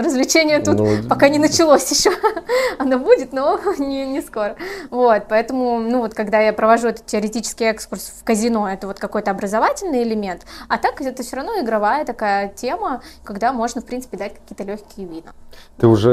[0.02, 2.10] развлечение тут ну, пока не началось еще.
[2.78, 4.56] Оно будет, но не, не скоро.
[4.90, 9.30] Вот, поэтому, ну вот, когда я провожу этот теоретический экскурс в казино, это вот какой-то
[9.30, 14.34] образовательный элемент, а так это все равно игровая такая тема, когда можно, в принципе, дать
[14.34, 15.32] какие-то легкие вина.
[15.78, 16.10] Ты уже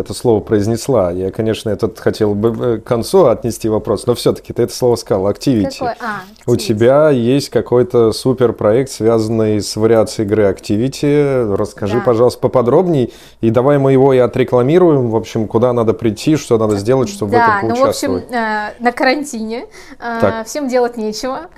[0.00, 1.10] это слово произнесла.
[1.10, 4.96] Я, конечно, этот хотел бы э, к концу отнести вопрос, но все-таки ты это слово
[4.96, 5.26] сказал,
[5.70, 5.84] активити.
[5.84, 5.96] Activity.
[6.00, 11.54] А, У тебя есть какой-то супер проект, связанный с вариацией игры Activity.
[11.54, 12.02] Расскажи, да.
[12.04, 13.12] пожалуйста, поподробней.
[13.40, 15.10] И давай мы его и отрекламируем.
[15.10, 18.30] В общем, куда надо прийти, что надо сделать, чтобы да, в этом поучаствовать.
[18.30, 19.66] Ну, в общем, э, на карантине.
[19.98, 21.48] Э, всем делать нечего.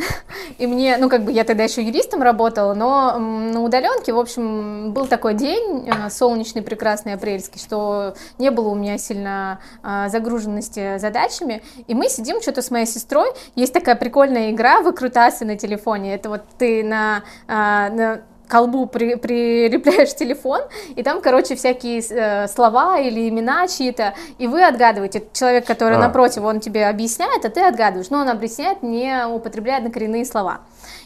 [0.58, 4.92] И мне, ну, как бы я тогда еще юристом работала, но на удаленке, в общем,
[4.92, 9.58] был такой день, э, солнечный, прекрасный, апрельский, что не было у меня сильно
[10.08, 11.62] загруженности задачами.
[11.86, 13.28] И мы сидим что-то с моей сестрой.
[13.54, 16.16] Есть такая прикольная игра выкрутасы на телефоне.
[16.16, 20.60] Это вот ты на, а, на колбу при, прилепляешь телефон,
[20.96, 25.22] и там, короче, всякие э, слова или имена чьи-то, и вы отгадываете.
[25.32, 26.00] Человек, который а.
[26.00, 30.62] напротив, он тебе объясняет, а ты отгадываешь, но он объясняет, не употребляя однокоренные слова.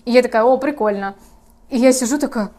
[0.07, 1.17] И я такая, о, прикольно.
[1.69, 2.51] И я сижу такая,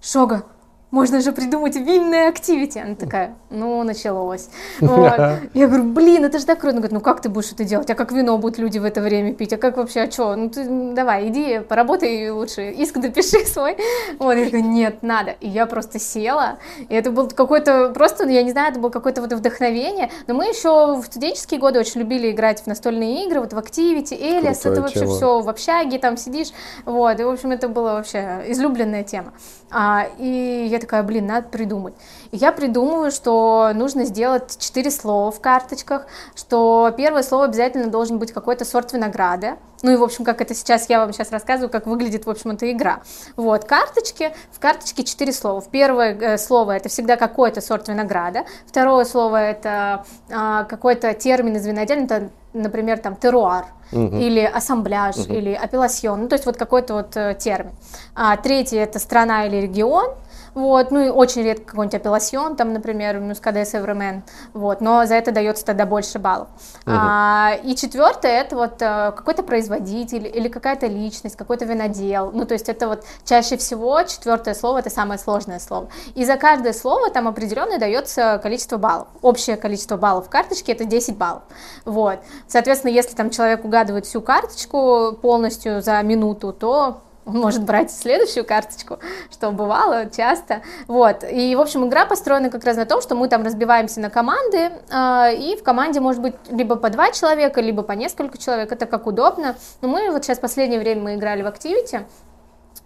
[0.00, 0.44] Шога,
[0.90, 2.78] можно же придумать винное активити.
[2.78, 4.48] Она такая, ну, началось.
[4.80, 5.18] Вот.
[5.54, 6.72] Я говорю, блин, это же так круто.
[6.72, 7.90] Она говорит, ну как ты будешь это делать?
[7.90, 9.52] А как вино будут люди в это время пить?
[9.52, 10.34] А как вообще, а что?
[10.36, 13.76] Ну ты давай, иди, поработай лучше, иск допиши свой.
[14.18, 15.32] Вот, я говорю, нет, надо.
[15.40, 19.20] И я просто села, и это был какой-то, просто, я не знаю, это было какое-то
[19.20, 20.10] вот вдохновение.
[20.26, 24.14] Но мы еще в студенческие годы очень любили играть в настольные игры, вот в активити,
[24.14, 25.16] Элис, это вообще тема.
[25.16, 26.48] все в общаге, там сидишь.
[26.84, 29.32] Вот, и, в общем, это была вообще излюбленная тема.
[29.70, 31.94] А, и я такая, блин, надо придумать.
[32.30, 38.18] И я придумываю, что нужно сделать четыре слова в карточках, что первое слово обязательно должен
[38.18, 39.58] быть какой-то сорт винограда.
[39.82, 42.50] Ну и, в общем, как это сейчас, я вам сейчас рассказываю, как выглядит, в общем,
[42.50, 43.00] эта игра.
[43.36, 45.62] Вот, карточки, в карточке четыре слова.
[45.70, 48.44] Первое э, слово это всегда какой-то сорт винограда.
[48.66, 54.16] Второе слово это э, какой-то термин из винодельни, это, например, там, теруар, угу.
[54.16, 55.32] или ассамбляж, угу.
[55.32, 57.72] или апелласьон, ну, то есть вот какой-то вот э, термин.
[58.14, 60.14] А, третье это страна или регион,
[60.54, 65.32] вот, ну и очень редко какой-нибудь апелласьон, там, например, мускаде севремен, вот, но за это
[65.32, 66.48] дается тогда больше баллов.
[66.86, 66.94] Угу.
[66.96, 72.54] А, и четвертое, это вот э, какой-то производитель или какая-то личность, какой-то винодел, ну, то
[72.54, 75.88] есть это вот чаще всего четвертое слово, это самое сложное слово.
[76.14, 79.08] И за каждое слово там определенно дается количество баллов.
[79.22, 81.42] Общее количество баллов в карточке это 10 баллов.
[81.84, 82.20] Вот.
[82.48, 88.44] Соответственно, если там человек угадывает всю карточку полностью за минуту, то он может брать следующую
[88.44, 88.98] карточку,
[89.30, 90.62] что бывало часто.
[90.86, 91.24] Вот.
[91.30, 94.70] И, в общем, игра построена как раз на том, что мы там разбиваемся на команды,
[94.90, 98.86] э, и в команде может быть либо по два человека, либо по несколько человек, это
[98.86, 99.56] как удобно.
[99.80, 102.04] Но мы вот сейчас в последнее время мы играли в Activity,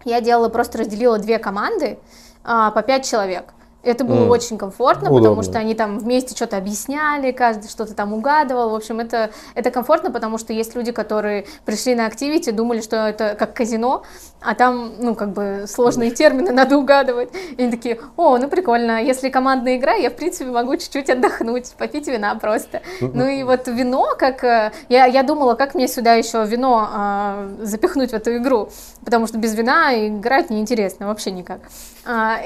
[0.03, 1.97] я делала, просто разделила две команды
[2.43, 3.55] э, по пять человек.
[3.85, 4.29] Это было mm.
[4.29, 5.29] очень комфортно, Удобно.
[5.29, 8.71] потому что они там вместе что-то объясняли, каждый что-то там угадывал.
[8.71, 12.95] В общем, это, это комфортно, потому что есть люди, которые пришли на активити, думали, что
[12.95, 14.01] это как казино,
[14.45, 17.29] а там, ну, как бы сложные термины надо угадывать.
[17.57, 21.71] И они такие, о, ну прикольно, если командная игра, я, в принципе, могу чуть-чуть отдохнуть,
[21.77, 22.81] попить вина просто.
[23.01, 24.43] Ну и вот вино, как...
[24.43, 28.69] Э, я, я думала, как мне сюда еще вино э, запихнуть в эту игру,
[29.03, 31.59] потому что без вина играть неинтересно, вообще никак.
[32.05, 32.39] А,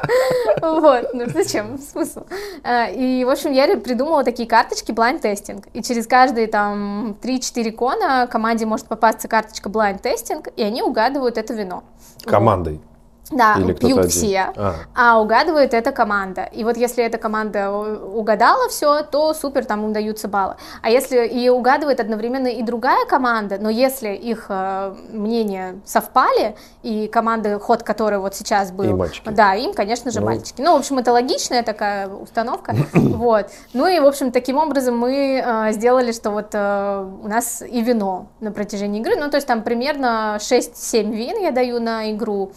[0.62, 2.22] вот, ну зачем, смысл?
[2.62, 7.72] А, и, в общем, я придумала такие карточки blind тестинг, и через каждые там 3-4
[7.72, 11.82] кона команде может попасться карточка blind тестинг, и они угадывают это вино.
[12.24, 12.80] Командой?
[13.30, 14.74] Да, Или пьют все, а.
[14.94, 16.42] а угадывает эта команда.
[16.52, 20.56] И вот если эта команда угадала все, то супер, там им даются баллы.
[20.82, 27.06] А если и угадывает одновременно и другая команда, но если их э, мнения совпали, и
[27.06, 29.28] команды, ход которой вот сейчас был, и мальчики.
[29.30, 30.26] да, им, конечно же, ну.
[30.26, 30.60] мальчики.
[30.60, 32.74] Ну, в общем, это логичная такая установка.
[32.92, 33.50] вот.
[33.72, 37.80] Ну и, в общем, таким образом мы э, сделали, что вот э, у нас и
[37.82, 42.52] вино на протяжении игры, ну, то есть там примерно 6-7 вин я даю на игру,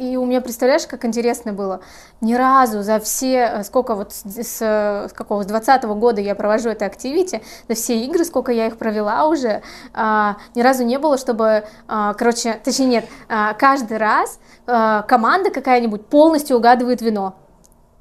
[0.00, 1.80] и у меня, представляешь, как интересно было,
[2.22, 6.70] ни разу за все, э, сколько вот с, с какого, с 20 года я провожу
[6.70, 9.60] это активити, за все игры, сколько я их провела уже,
[9.92, 15.50] а, ни разу не было, чтобы, а, короче, точнее нет, а, каждый раз а, команда
[15.50, 17.34] какая-нибудь полностью угадывает вино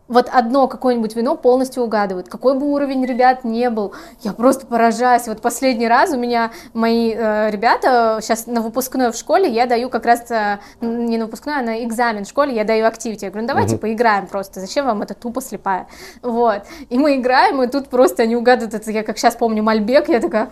[0.09, 2.27] вот одно какое-нибудь вино полностью угадывает.
[2.27, 5.27] Какой бы уровень ребят не был, я просто поражаюсь.
[5.27, 9.89] Вот последний раз у меня мои э, ребята, сейчас на выпускной в школе, я даю
[9.89, 13.25] как раз, э, не на выпускной, а на экзамен в школе, я даю активити.
[13.25, 13.81] Я говорю, ну давайте угу.
[13.81, 15.87] поиграем просто, зачем вам это тупо слепая?
[16.23, 16.63] Вот.
[16.89, 20.19] И мы играем, и тут просто они угадывают, это я как сейчас помню Мальбек, я
[20.19, 20.49] такая,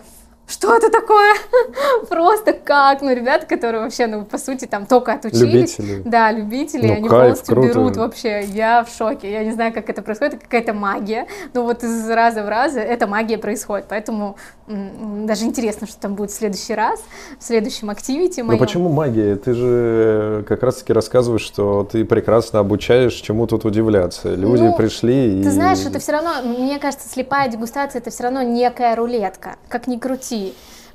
[0.48, 1.34] что это такое?
[2.08, 3.02] Просто как?
[3.02, 5.78] Ну, ребята, которые вообще, ну, по сути, там только отучились.
[5.78, 6.02] Любители.
[6.04, 7.68] Да, любители, ну, они кайф, полностью круто.
[7.68, 8.44] берут вообще.
[8.44, 9.30] Я в шоке.
[9.30, 11.26] Я не знаю, как это происходит, это какая-то магия.
[11.52, 13.86] Но вот из раза в раз эта магия происходит.
[13.88, 17.02] Поэтому даже интересно, что там будет в следующий раз,
[17.38, 19.36] в следующем активити Ну, почему магия?
[19.36, 24.34] Ты же как раз-таки рассказываешь, что ты прекрасно обучаешь, чему тут удивляться.
[24.34, 25.42] Люди ну, пришли и...
[25.42, 29.56] Ты знаешь, это все равно, мне кажется, слепая дегустация, это все равно некая рулетка.
[29.68, 30.37] Как ни крути,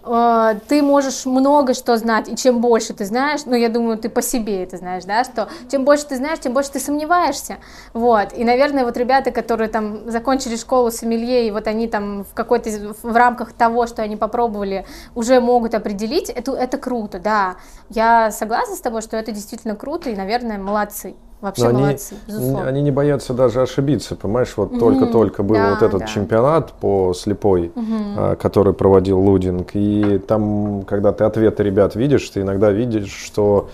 [0.06, 4.10] Э, ты можешь много что знать, и чем больше ты знаешь, ну, я думаю, ты
[4.10, 7.58] по себе это знаешь, да, что чем больше ты знаешь, тем больше ты сомневаешься,
[7.94, 12.34] вот, и, наверное, вот ребята, которые там закончили школу сомелье, и вот они там в
[12.34, 12.70] какой-то,
[13.02, 17.56] в рамках того, что они попробовали, уже могут определить, это, это круто, да,
[17.90, 21.16] я согласна с тобой, что это действительно круто, и, наверное, молодцы.
[21.44, 22.70] Вообще Но молодцы, они, безусловно.
[22.70, 24.54] Они не боятся даже ошибиться, понимаешь?
[24.56, 24.80] Вот mm-hmm.
[24.80, 26.08] только-только был да, вот этот да.
[26.08, 28.38] чемпионат по слепой, mm-hmm.
[28.38, 33.68] который проводил Лудинг, и там, когда ты ответы ребят видишь, ты иногда видишь, что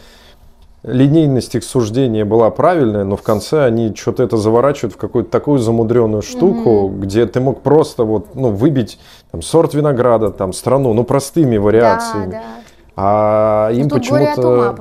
[0.82, 5.60] линейность их суждения была правильная, но в конце они что-то это заворачивают в какую-то такую
[5.60, 7.00] замудренную штуку, mm-hmm.
[7.02, 8.98] где ты мог просто вот, ну, выбить
[9.30, 12.32] там, сорт винограда, там, страну, ну, простыми вариациями.
[12.32, 12.59] Да, да.
[13.02, 14.76] А им ну, почему-то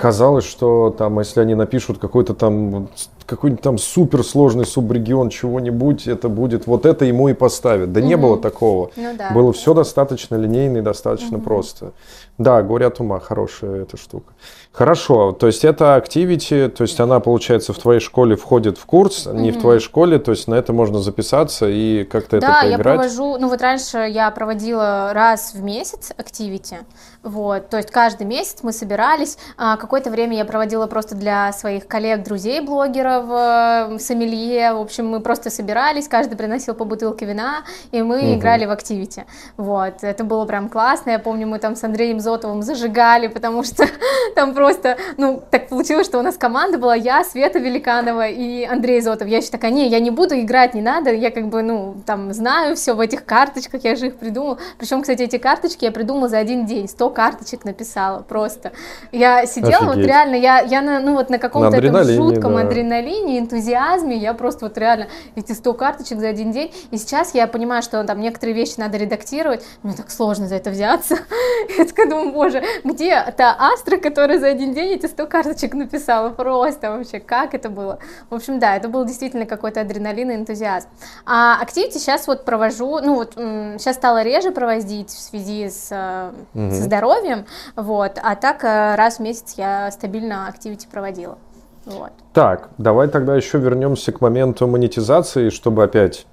[0.00, 2.88] казалось, что там, если они напишут какой-то там
[3.30, 7.92] какой-нибудь там суперсложный субрегион чего-нибудь, это будет вот это ему и поставят.
[7.92, 8.08] Да угу.
[8.08, 8.90] не было такого.
[8.96, 9.30] Ну, да.
[9.30, 11.44] Было все достаточно линейно и достаточно угу.
[11.44, 11.92] просто.
[12.38, 14.32] Да, говорят ума, хорошая эта штука.
[14.72, 19.26] Хорошо, то есть это activity, то есть она, получается, в твоей школе входит в курс,
[19.26, 19.40] mm-hmm.
[19.40, 22.82] не в твоей школе, то есть на это можно записаться и как-то да, это поиграть?
[22.84, 26.76] Да, я провожу, ну вот раньше я проводила раз в месяц activity,
[27.24, 31.88] вот, то есть каждый месяц мы собирались, а, какое-то время я проводила просто для своих
[31.88, 37.64] коллег, друзей, блогеров, в сомелье, в общем, мы просто собирались, каждый приносил по бутылке вина,
[37.92, 38.34] и мы угу.
[38.34, 39.24] играли в активити.
[39.56, 43.86] Вот, это было прям классно, я помню, мы там с Андреем Зотовым зажигали, потому что
[44.34, 49.00] там просто, ну, так получилось, что у нас команда была я, Света Великанова и Андрей
[49.00, 49.28] Зотов.
[49.28, 52.32] Я еще такая, не, я не буду играть, не надо, я как бы, ну, там,
[52.32, 54.58] знаю все в этих карточках, я же их придумала.
[54.78, 58.72] Причем, кстати, эти карточки я придумала за один день, 100 карточек написала просто.
[59.12, 59.96] Я сидела, Офигеть.
[59.96, 62.62] вот реально, я, я на, ну, вот на каком-то этом жутком да.
[62.62, 67.46] адреналине, энтузиазме, я просто вот реально эти 100 карточек за один день, и сейчас я
[67.46, 71.18] понимаю, что там некоторые вещи надо редактировать, мне так сложно за это взяться.
[71.78, 76.30] Я такая думаю, боже, где та Астра, которая за один день эти 100 карточек написала?
[76.30, 77.98] Просто вообще, как это было?
[78.28, 80.88] В общем, да, это был действительно какой-то адреналин и энтузиазм.
[81.26, 86.70] А активити сейчас вот провожу, ну вот сейчас стала реже проводить в связи с, угу.
[86.70, 91.38] со здоровьем, вот, а так э, раз в месяц я стабильно активити проводила.
[91.84, 92.10] Вот.
[92.32, 96.26] Так, давай тогда еще вернемся к моменту монетизации, чтобы опять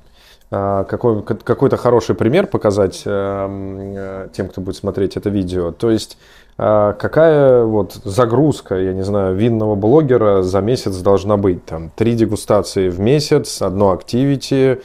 [0.50, 5.72] а, какой, какой-то хороший пример показать эм, э, тем, кто будет смотреть это видео.
[5.72, 6.18] То есть
[6.58, 11.66] а, какая вот загрузка, я не знаю, винного блогера за месяц должна быть?
[11.66, 14.82] Там три дегустации в месяц, одно активити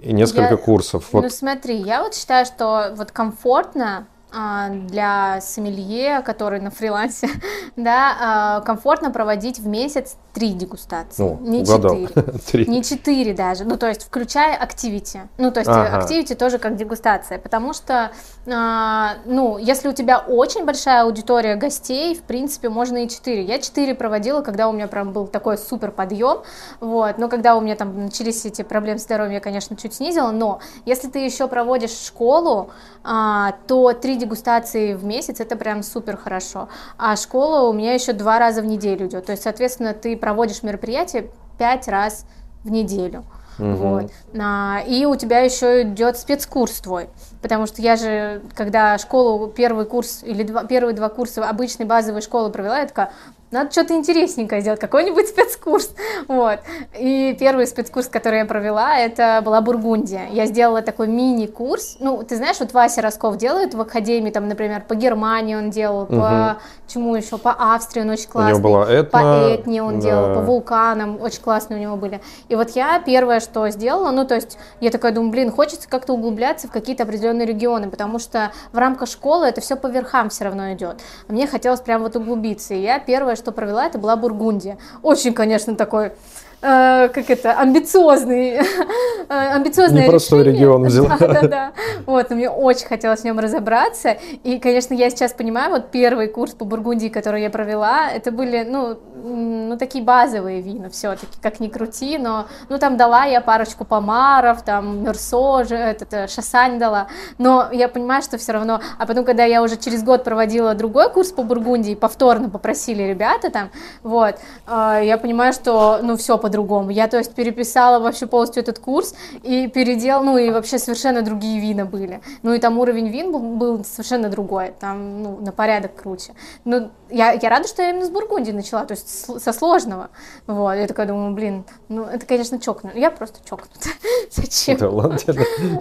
[0.00, 1.08] и несколько я, курсов.
[1.12, 1.22] Вот.
[1.22, 7.28] Ну смотри, я вот считаю, что вот комфортно для сомелье, который на фрилансе,
[7.76, 13.78] да, а, комфортно проводить в месяц три дегустации, ну, не четыре, не четыре даже, ну
[13.78, 16.38] то есть включая активити, ну то есть активити ага.
[16.38, 18.12] тоже как дегустация, потому что,
[18.46, 23.42] а, ну если у тебя очень большая аудитория гостей, в принципе можно и четыре.
[23.42, 26.42] Я четыре проводила, когда у меня прям был такой супер подъем,
[26.80, 30.30] вот, но когда у меня там начались эти проблемы с здоровьем, я конечно чуть снизила,
[30.30, 32.70] но если ты еще проводишь школу,
[33.02, 36.68] то три дегустации в месяц, это прям супер хорошо.
[36.96, 39.26] А школа у меня еще два раза в неделю идет.
[39.26, 42.26] То есть, соответственно, ты проводишь мероприятие пять раз
[42.64, 43.24] в неделю.
[43.58, 43.72] Угу.
[43.72, 44.10] Вот.
[44.40, 47.08] А, и у тебя еще идет спецкурс твой.
[47.42, 52.20] Потому что я же, когда школу, первый курс или два, первые два курса обычной базовой
[52.20, 53.12] школы провела, я такая,
[53.50, 55.90] надо что-то интересненькое сделать, какой-нибудь спецкурс,
[56.26, 56.60] вот.
[56.98, 60.28] И первый спецкурс, который я провела, это была Бургундия.
[60.30, 64.84] Я сделала такой мини-курс, ну, ты знаешь, вот Вася Росков делает в Академии, там, например,
[64.86, 66.16] по Германии он делал, угу.
[66.16, 68.54] по чему еще, по Австрии он очень классный.
[68.54, 70.00] У него была этно, по Этне он да.
[70.00, 72.20] делал, по вулканам, очень классные у него были.
[72.48, 76.14] И вот я первое, что сделала, ну, то есть, я такая думаю, блин, хочется как-то
[76.14, 80.44] углубляться в какие-то определенные регионы, потому что в рамках школы это все по верхам все
[80.44, 81.00] равно идет.
[81.28, 82.74] А мне хотелось прям вот углубиться.
[82.74, 84.76] И я первое, что провела, это была Бургундия.
[85.02, 86.12] Очень, конечно, такой
[86.60, 88.50] э, как это, амбициозный,
[89.28, 90.60] э, амбициозное Непростой решение.
[90.60, 91.16] регион взяла.
[91.18, 91.72] Да, да, да.
[92.06, 94.16] Вот, мне очень хотелось в нем разобраться.
[94.44, 98.64] И, конечно, я сейчас понимаю, вот первый курс по Бургундии, который я провела, это были,
[98.68, 103.84] ну, ну такие базовые вина все-таки, как ни крути, но, ну, там дала я парочку
[103.84, 109.24] помаров, там, Мерсо, этот, э, Шасань дала, но я понимаю, что все равно, а потом,
[109.24, 113.70] когда я уже через год проводила другой курс по Бургундии, повторно попросили ребята там,
[114.02, 114.36] вот,
[114.66, 116.90] я понимаю, что, ну, все, по-другому.
[116.90, 121.60] Я, то есть, переписала вообще полностью этот курс и передел, ну, и вообще совершенно другие
[121.60, 122.20] вина были.
[122.42, 126.32] Ну, и там уровень вин был, был совершенно другой, там, ну, на порядок круче.
[126.64, 129.08] Но я, я рада, что я именно с Бургундии начала, то есть
[129.42, 130.08] со сложного.
[130.46, 132.94] Вот, я такая думаю, блин, ну, это, конечно, чокнут.
[132.94, 133.70] Я просто чокнут.
[134.30, 134.78] Зачем?
[134.78, 135.18] Да ладно.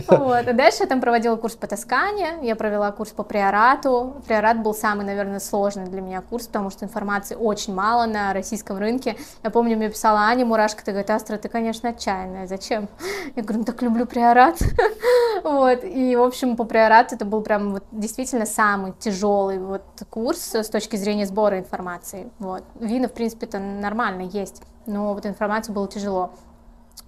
[0.07, 4.15] Вот, а дальше я там проводила курс по Тоскане, я провела курс по приорату.
[4.27, 8.77] Приорат был самый, наверное, сложный для меня курс, потому что информации очень мало на российском
[8.77, 9.15] рынке.
[9.43, 12.89] Я помню, мне писала Аня Мурашка, ты говорит, Астра, ты, конечно, отчаянная, зачем?
[13.35, 14.57] Я говорю, ну так люблю приорат.
[15.43, 20.55] вот, и, в общем, по приорату это был прям вот действительно самый тяжелый вот курс
[20.55, 22.31] с точки зрения сбора информации.
[22.39, 22.63] Вот.
[22.79, 26.31] Вина, в принципе, это нормально есть, но вот информацию было тяжело.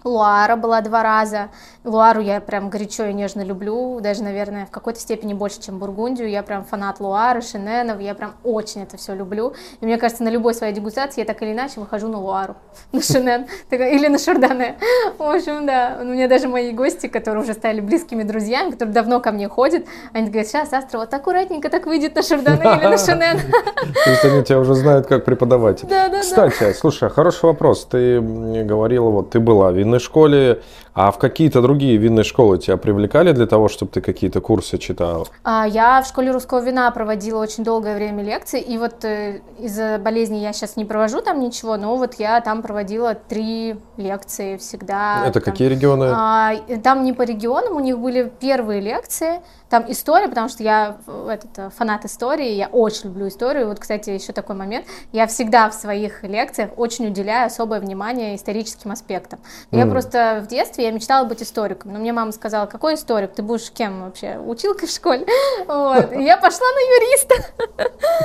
[0.04, 1.50] Луара была два раза.
[1.84, 6.30] Луару я прям горячо и нежно люблю, даже, наверное, в какой-то степени больше, чем Бургундию.
[6.30, 9.54] Я прям фанат Луары, Шиненов, я прям очень это все люблю.
[9.80, 12.56] И мне кажется, на любой своей дегустации я так или иначе выхожу на Луару,
[12.92, 14.78] на Шинен или на Шардоне.
[15.18, 19.20] В общем, да, у меня даже мои гости, которые уже стали близкими друзьями, которые давно
[19.20, 22.98] ко мне ходят, они говорят, сейчас Астра вот аккуратненько так выйдет на Шардоне или на
[22.98, 23.40] Шинен.
[24.06, 25.88] То есть они тебя уже знают как преподаватель.
[25.88, 27.86] Да, да, Кстати, слушай, хороший вопрос.
[27.86, 30.62] Ты говорила, вот ты была винной школе,
[31.02, 35.30] А в какие-то другие винные школы тебя привлекали для того, чтобы ты какие-то курсы читал?
[35.46, 39.98] А, я в школе русского вина проводила очень долгое время лекции, и вот э, из-за
[39.98, 45.24] болезни я сейчас не провожу там ничего, но вот я там проводила три лекции всегда.
[45.26, 46.12] Это там, какие регионы?
[46.14, 49.40] А, там не по регионам, у них были первые лекции,
[49.70, 50.98] там история, потому что я
[51.30, 53.68] этот, э, фанат истории, я очень люблю историю.
[53.68, 54.86] Вот, кстати, еще такой момент.
[55.12, 59.40] Я всегда в своих лекциях очень уделяю особое внимание историческим аспектам.
[59.72, 59.78] Mm.
[59.78, 63.44] Я просто в детстве я мечтала быть историком, но мне мама сказала, какой историк, ты
[63.44, 65.26] будешь кем вообще, училкой в школе?
[65.68, 66.12] Вот.
[66.14, 67.36] И я пошла на юриста.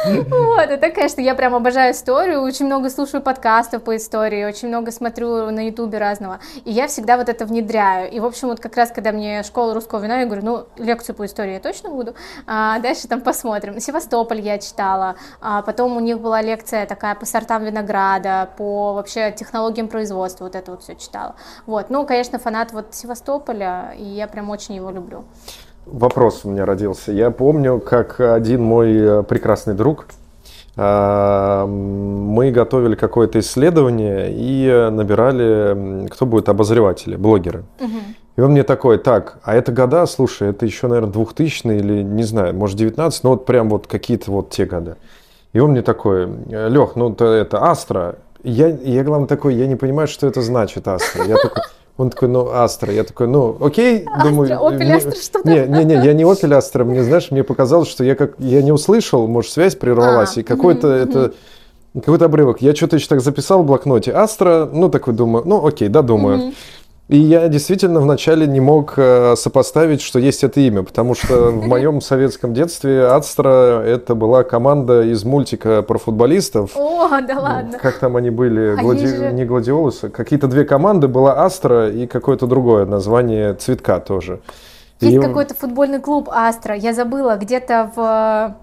[0.31, 0.71] Вот.
[0.71, 5.51] Это, конечно, я прям обожаю историю, очень много слушаю подкастов по истории, очень много смотрю
[5.51, 6.41] на ютубе разного.
[6.65, 8.11] И я всегда вот это внедряю.
[8.11, 11.15] И, в общем, вот как раз, когда мне школа русского вина, я говорю, ну, лекцию
[11.15, 12.15] по истории я точно буду.
[12.47, 13.81] А, дальше там посмотрим.
[13.81, 15.17] Севастополь я читала.
[15.41, 20.45] А, потом у них была лекция такая по сортам винограда, по вообще технологиям производства.
[20.45, 21.35] Вот это вот все читала.
[21.67, 21.91] Вот.
[21.91, 25.25] Ну, конечно, фанат вот Севастополя, и я прям очень его люблю.
[25.87, 27.11] Вопрос у меня родился.
[27.13, 30.07] Я помню, как один мой э, прекрасный друг,
[30.77, 37.65] а, мы готовили какое-то исследование и набирали, кто будет обозреватели, блогеры.
[37.81, 37.99] Угу.
[38.37, 42.25] И он мне такой, так, а это года, слушай, это еще, наверное, 2000 или, не
[42.25, 44.97] знаю, может, 19, но вот прям вот какие-то вот те года.
[45.53, 48.17] И он мне такой, Лех, ну это, это Астра.
[48.43, 51.25] Я, я, главное, такой, я не понимаю, что это значит Астра.
[51.25, 51.63] Я такой,
[51.97, 52.93] он такой, ну, Астра.
[52.93, 54.05] Я такой, ну, окей.
[54.05, 55.49] Астра, думаю, Opel Astra, что-то.
[55.49, 56.85] Не, не, не, я не Opel Astra.
[56.85, 60.43] Мне, знаешь, мне показалось, что я как, я не услышал, может, связь прервалась, а, и
[60.43, 61.35] какой-то угу, это...
[61.95, 62.61] Какой-то обрывок.
[62.61, 64.11] Я что-то еще так записал в блокноте.
[64.11, 66.39] Астра, ну, такой думаю, ну, окей, да, думаю.
[66.39, 66.55] Угу.
[67.09, 71.67] И я действительно вначале не мог э, сопоставить, что есть это имя, потому что в
[71.69, 76.71] моем советском детстве Астра это была команда из мультика про футболистов.
[76.75, 77.79] О, да ладно.
[77.79, 78.73] Как там они были?
[78.73, 79.07] А Глади...
[79.07, 79.33] же...
[79.33, 80.09] Не гладиолусы.
[80.09, 84.41] Какие-то две команды была Астра и какое-то другое название цветка тоже.
[85.01, 85.21] Есть и...
[85.21, 86.75] какой-то футбольный клуб Астра.
[86.75, 88.57] Я забыла, где-то в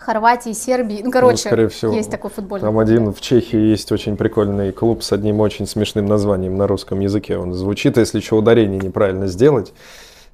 [0.00, 1.02] Хорватии, Сербии.
[1.04, 4.72] Ну, короче, ну, скорее всего, есть такой футбольный Там один в Чехии есть очень прикольный
[4.72, 7.36] клуб с одним очень смешным названием на русском языке.
[7.36, 9.72] Он звучит, если что, ударение неправильно сделать.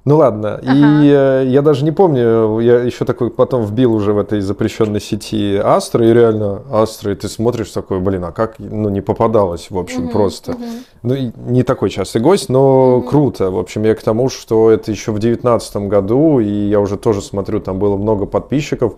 [0.07, 0.73] Ну ладно, ага.
[0.73, 5.01] и э, я даже не помню, я еще такой потом вбил уже в этой запрещенной
[5.01, 9.69] сети Астра, и реально Астра, и ты смотришь такой, блин, а как, ну не попадалось,
[9.69, 10.53] в общем, угу, просто.
[10.53, 10.63] Угу.
[11.03, 13.09] Ну не такой частый гость, но угу.
[13.09, 16.97] круто, в общем, я к тому, что это еще в девятнадцатом году, и я уже
[16.97, 18.95] тоже смотрю, там было много подписчиков,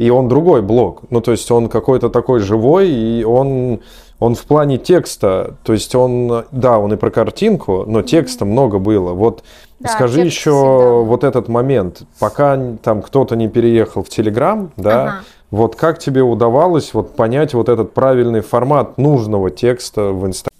[0.00, 1.02] и он другой блог.
[1.10, 3.80] Ну, то есть он какой-то такой живой, и он,
[4.18, 8.48] он в плане текста, то есть он, да, он и про картинку, но текста mm-hmm.
[8.48, 9.12] много было.
[9.12, 9.44] Вот
[9.78, 10.90] да, скажи еще всегда.
[11.06, 15.14] вот этот момент, пока там кто-то не переехал в Телеграм, да, ага.
[15.50, 20.50] вот как тебе удавалось вот понять вот этот правильный формат нужного текста в Инстаграме?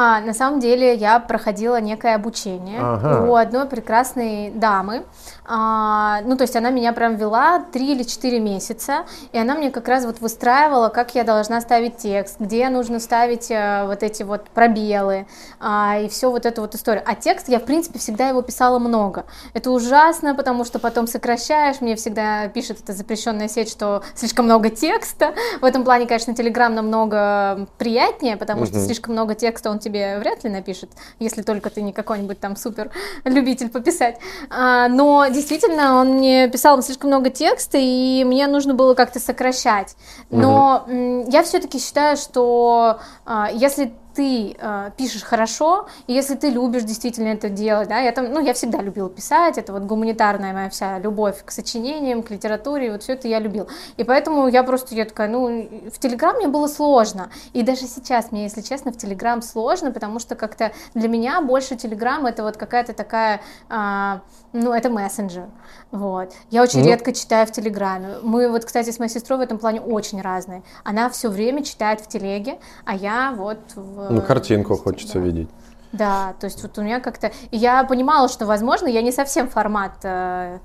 [0.00, 3.26] А, на самом деле я проходила некое обучение ага.
[3.28, 5.02] у одной прекрасной дамы.
[5.50, 9.70] А, ну, то есть она меня прям вела 3 или 4 месяца, и она мне
[9.70, 14.22] как раз вот выстраивала, как я должна ставить текст, где нужно ставить а, вот эти
[14.24, 15.26] вот пробелы,
[15.58, 17.02] а, и все вот эту вот историю.
[17.06, 19.24] А текст я, в принципе, всегда его писала много.
[19.54, 24.68] Это ужасно, потому что потом сокращаешь, мне всегда пишет эта запрещенная сеть, что слишком много
[24.68, 25.34] текста.
[25.62, 28.66] В этом плане, конечно, Телеграм намного приятнее, потому угу.
[28.68, 32.54] что слишком много текста он тебе вряд ли напишет, если только ты не какой-нибудь там
[32.54, 32.90] супер
[33.24, 34.18] любитель пописать.
[34.50, 39.96] А, но действительно, он мне писал слишком много текста, и мне нужно было как-то сокращать.
[40.30, 41.30] Но угу.
[41.30, 47.28] я все-таки считаю, что а, если ты э, пишешь хорошо, и если ты любишь действительно
[47.28, 50.98] это делать, да, я там, ну, я всегда любила писать, это вот гуманитарная моя вся
[50.98, 53.68] любовь к сочинениям, к литературе, вот все это я любил.
[53.96, 58.32] И поэтому я просто, я такая, ну, в Телеграм мне было сложно, и даже сейчас
[58.32, 62.56] мне, если честно, в Телеграм сложно, потому что как-то для меня больше Телеграм это вот
[62.56, 63.40] какая-то такая,
[63.70, 64.18] э,
[64.52, 65.46] ну, это мессенджер,
[65.90, 66.32] вот.
[66.50, 66.86] Я очень ну...
[66.86, 68.16] редко читаю в Телеграме.
[68.22, 70.62] Мы вот, кстати, с моей сестрой в этом плане очень разные.
[70.84, 75.20] Она все время читает в Телеге, а я вот в ну, картинку хочется да.
[75.20, 75.48] видеть.
[75.92, 77.32] Да, то есть вот у меня как-то...
[77.50, 79.92] Я понимала, что, возможно, я не совсем формат...
[80.02, 80.58] Э...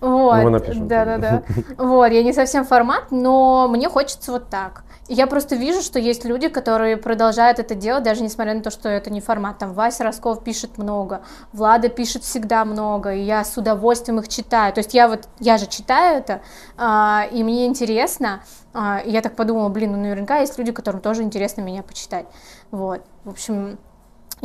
[0.00, 1.42] Вот, ну, да, да, да.
[1.78, 4.83] Вот, я не совсем формат, но мне хочется вот так.
[5.08, 8.88] Я просто вижу, что есть люди, которые продолжают это делать, даже несмотря на то, что
[8.88, 9.58] это не формат.
[9.58, 14.72] Там Вася Росков пишет много, Влада пишет всегда много, и я с удовольствием их читаю.
[14.72, 16.40] То есть я вот, я же читаю это,
[16.78, 18.42] а, и мне интересно,
[18.74, 22.26] и я так подумала, блин, ну наверняка есть люди, которым тоже интересно меня почитать.
[22.70, 23.78] Вот, в общем,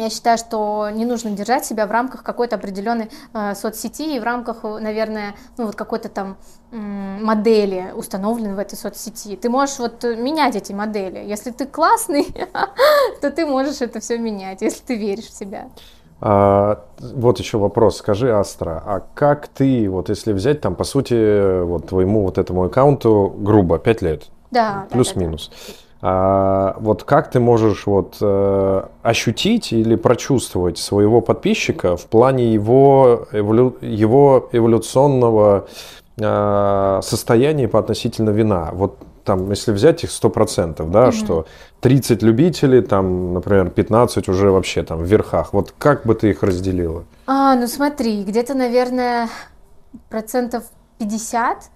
[0.04, 4.24] я считаю, что не нужно держать себя в рамках какой-то определенной э, соцсети и в
[4.24, 6.38] рамках, наверное, ну вот какой-то там
[6.72, 9.36] э, модели установленной в этой соцсети.
[9.36, 11.20] Ты можешь вот менять эти модели.
[11.20, 12.28] Если ты классный,
[13.22, 15.68] то ты можешь это все менять, если ты веришь в себя.
[16.22, 17.98] А, вот еще вопрос.
[17.98, 22.66] Скажи, Астра, а как ты, вот если взять там, по сути, вот твоему вот этому
[22.66, 24.26] аккаунту грубо 5 лет?
[24.52, 24.88] Да.
[24.92, 25.50] Плюс-минус.
[25.50, 25.89] Да, да, да.
[26.02, 33.28] А, вот как ты можешь вот э, ощутить или прочувствовать своего подписчика в плане его,
[33.34, 35.68] эволю, его эволюционного
[36.18, 38.70] э, состояния по относительно вина?
[38.72, 41.12] Вот там, если взять их 100%, да, mm-hmm.
[41.12, 41.46] что
[41.82, 45.52] 30 любителей, там, например, 15 уже вообще там в верхах.
[45.52, 47.04] Вот как бы ты их разделила?
[47.28, 49.28] А, ну смотри, где-то, наверное,
[50.10, 50.64] процентов
[51.00, 51.70] 50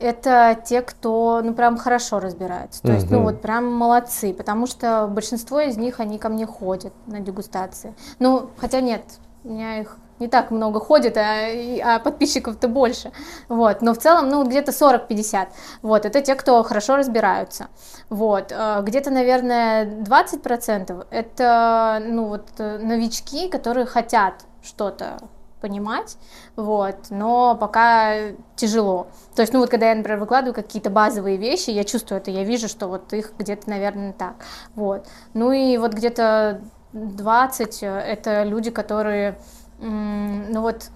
[0.00, 2.82] это те, кто, ну, прям хорошо разбирается.
[2.82, 2.94] То угу.
[2.94, 7.20] есть, ну, вот прям молодцы, потому что большинство из них, они ко мне ходят на
[7.20, 7.94] дегустации.
[8.18, 9.02] Ну, хотя нет,
[9.44, 11.48] у меня их не так много ходит, а,
[11.82, 13.10] а подписчиков-то больше.
[13.48, 13.82] Вот.
[13.82, 15.48] Но в целом, ну, где-то 40-50.
[15.82, 16.04] Вот.
[16.04, 17.68] Это те, кто хорошо разбираются.
[18.10, 18.52] Вот.
[18.52, 25.20] Э, где-то, наверное, 20% это, ну, вот, э, новички, которые хотят что-то
[25.60, 26.16] понимать,
[26.56, 29.08] вот, но пока тяжело.
[29.34, 32.44] То есть, ну вот, когда я, например, выкладываю какие-то базовые вещи, я чувствую это, я
[32.44, 34.34] вижу, что вот их где-то, наверное, так,
[34.74, 35.06] вот.
[35.34, 36.60] Ну и вот где-то
[36.92, 39.38] 20 это люди, которые,
[39.78, 40.90] ну вот,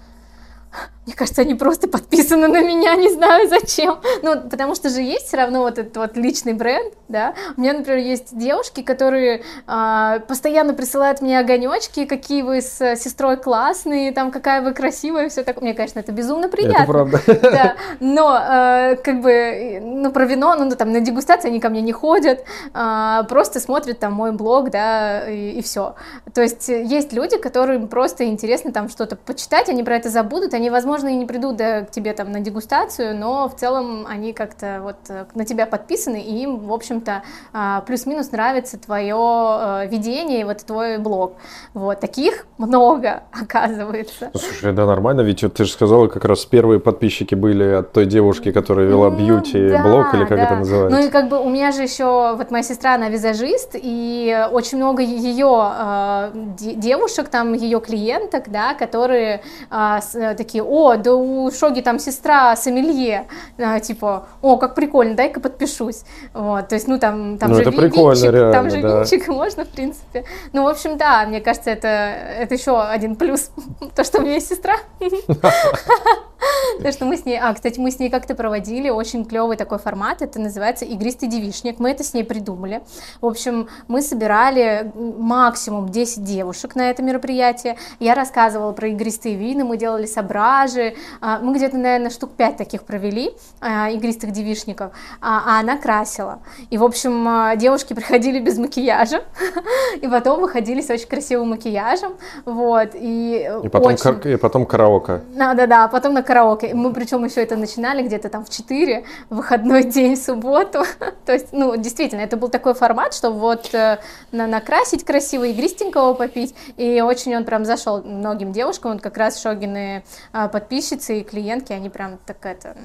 [1.07, 3.99] мне кажется, они просто подписаны на меня, не знаю зачем.
[4.23, 7.35] Ну, потому что же есть все равно вот этот вот личный бренд, да.
[7.57, 13.37] У меня, например, есть девушки, которые э, постоянно присылают мне огонечки, какие вы с сестрой
[13.37, 15.61] классные, там какая вы красивая, все так.
[15.61, 16.83] Мне, конечно, это безумно приятно.
[16.83, 17.21] Это правда.
[17.27, 17.75] Да.
[18.01, 21.93] Но э, как бы, ну, про вино, ну, там на дегустации они ко мне не
[21.93, 25.97] ходят, э, просто смотрят там мой блог, да, и, и все.
[26.33, 30.71] То есть есть люди, которым просто интересно там что-то почитать, они про это забудут, они,
[30.71, 34.33] возможно, возможно, и не придут да, к тебе там на дегустацию, но в целом они
[34.33, 37.23] как-то вот э, на тебя подписаны, и им, в общем-то,
[37.53, 41.35] а, плюс-минус нравится твое э, видение и вот твой блог.
[41.75, 44.31] Вот, таких много, оказывается.
[44.33, 48.07] Ну, слушай, да, нормально, ведь ты же сказала, как раз первые подписчики были от той
[48.07, 50.45] девушки, которая вела ну бьюти-блог, да, или как да.
[50.45, 50.97] это называется?
[50.97, 54.79] Ну и как бы у меня же еще, вот моя сестра, она визажист, и очень
[54.79, 61.81] много ее э, девушек, там, ее клиенток, да, которые э, такие, о, да у Шоги
[61.81, 63.27] там сестра сомелье,
[63.59, 66.05] а, типа, о, как прикольно, дай-ка подпишусь.
[66.33, 68.99] Вот, то есть, ну, там, там ну, же это винчик, реально, там же да.
[68.99, 70.25] винчик можно, в принципе.
[70.53, 73.51] Ну, в общем, да, мне кажется, это, это еще один плюс,
[73.95, 74.77] то, что у меня есть сестра.
[76.83, 77.39] То, что мы с ней...
[77.39, 81.79] А, кстати, мы с ней как-то проводили очень клевый такой формат, это называется «Игристый девишник».
[81.79, 82.83] Мы это с ней придумали.
[83.21, 87.77] В общем, мы собирали максимум 10 девушек на это мероприятие.
[88.01, 90.95] Я рассказывала про игристые вина, мы делали сображи.
[91.21, 96.41] А, мы где-то, наверное, штук 5 таких провели, а, игристых девишников, а, а она красила.
[96.71, 99.25] И, в общем, девушки приходили без макияжа,
[100.01, 102.15] и потом выходили с очень красивым макияжем,
[102.45, 104.33] вот, и, и потом, очень...
[104.33, 105.21] и потом караоке.
[105.35, 106.34] Да-да-да, потом на караоке.
[106.75, 110.83] Мы причем еще это начинали где-то там в 4, выходной день, в субботу.
[111.27, 113.99] То есть, ну, действительно, это был такой формат, что вот э,
[114.33, 116.55] на, накрасить красиво, игристенького попить.
[116.77, 118.93] И очень он прям зашел многим девушкам.
[118.93, 122.77] Вот как раз Шогины э, подписчицы и клиентки, они прям так это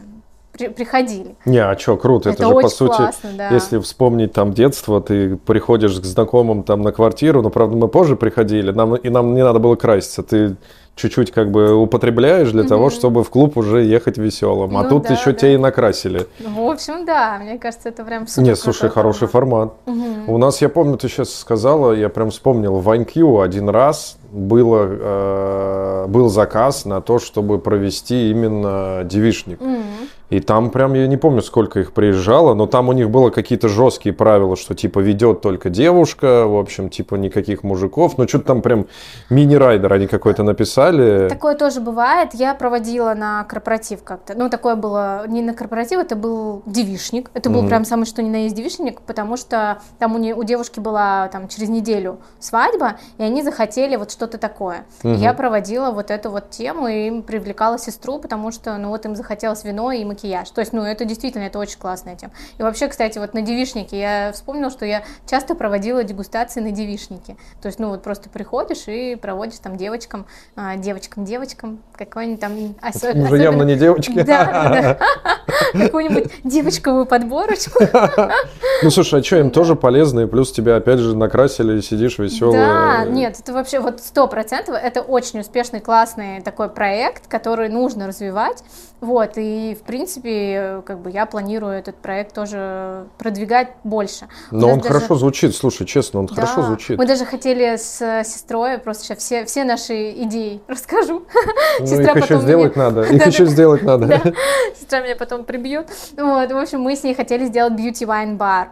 [0.67, 1.35] приходили.
[1.45, 3.49] Не, а что, круто, это, это же по сути, классно, да.
[3.49, 8.15] если вспомнить там детство, ты приходишь к знакомым там на квартиру, но правда мы позже
[8.15, 10.57] приходили, нам и нам не надо было краситься, ты
[10.95, 12.67] чуть-чуть как бы употребляешь для mm-hmm.
[12.67, 14.77] того, чтобы в клуб уже ехать веселым.
[14.77, 15.33] А ну, тут да, еще да.
[15.33, 16.27] тебя и накрасили.
[16.39, 18.49] В общем, да, мне кажется, это прям супер.
[18.49, 19.73] Нет, слушай, хороший формат.
[19.85, 20.25] Mm-hmm.
[20.27, 24.87] У нас, я помню, ты сейчас сказала, я прям вспомнил, в IQ один раз было,
[24.89, 29.61] э, был заказ на то, чтобы провести именно девишник.
[29.61, 30.09] Mm-hmm.
[30.29, 33.67] И там прям, я не помню, сколько их приезжало, но там у них было какие-то
[33.67, 38.17] жесткие правила, что типа ведет только девушка, в общем, типа никаких мужиков.
[38.17, 38.85] Ну, что-то там прям
[39.29, 41.27] мини-райдер они какой-то написали.
[41.29, 42.33] Такое тоже бывает.
[42.33, 44.35] Я проводила на корпоратив как-то.
[44.35, 47.31] Ну, такое было не на корпоратив, это был девишник.
[47.33, 47.67] Это был mm-hmm.
[47.67, 51.27] прям самый что ни на есть девишник, потому что там у, не, у девушки была
[51.29, 54.85] там через неделю свадьба, и они захотели вот что-то такое.
[55.01, 55.15] Mm-hmm.
[55.15, 59.63] Я проводила вот эту вот тему и привлекала сестру, потому что, ну, вот им захотелось
[59.63, 60.49] вино и макияж макияж.
[60.49, 62.33] То есть, ну, это действительно, это очень классная тема.
[62.57, 67.37] И вообще, кстати, вот на девишнике я вспомнила, что я часто проводила дегустации на девишнике.
[67.61, 72.75] То есть, ну, вот просто приходишь и проводишь там девочкам, а, девочкам, девочкам, какой-нибудь там...
[72.81, 73.09] Осо...
[73.09, 73.35] Уже особенно...
[73.35, 74.19] явно не девочки.
[74.29, 74.99] Да, да.
[75.73, 77.83] Какую-нибудь девочковую подборочку.
[78.81, 82.57] Ну, слушай, а что, им тоже полезно, и плюс тебя опять же накрасили, сидишь веселый.
[82.57, 88.07] Да, нет, это вообще вот сто процентов, это очень успешный, классный такой проект, который нужно
[88.07, 88.63] развивать,
[89.01, 94.27] вот, и в принципе, как бы я планирую этот проект тоже продвигать больше.
[94.51, 94.93] Но он даже...
[94.93, 96.97] хорошо звучит, слушай, честно, он да, хорошо звучит.
[96.97, 101.23] Мы даже хотели с сестрой, просто сейчас все, все наши идеи расскажу.
[101.79, 102.85] Ну, Сестра их еще сделать мне...
[102.85, 104.33] надо, их еще сделать надо.
[104.79, 105.89] Сестра меня потом прибьет.
[106.17, 108.69] Вот, в общем, мы с ней хотели сделать beauty wine бар.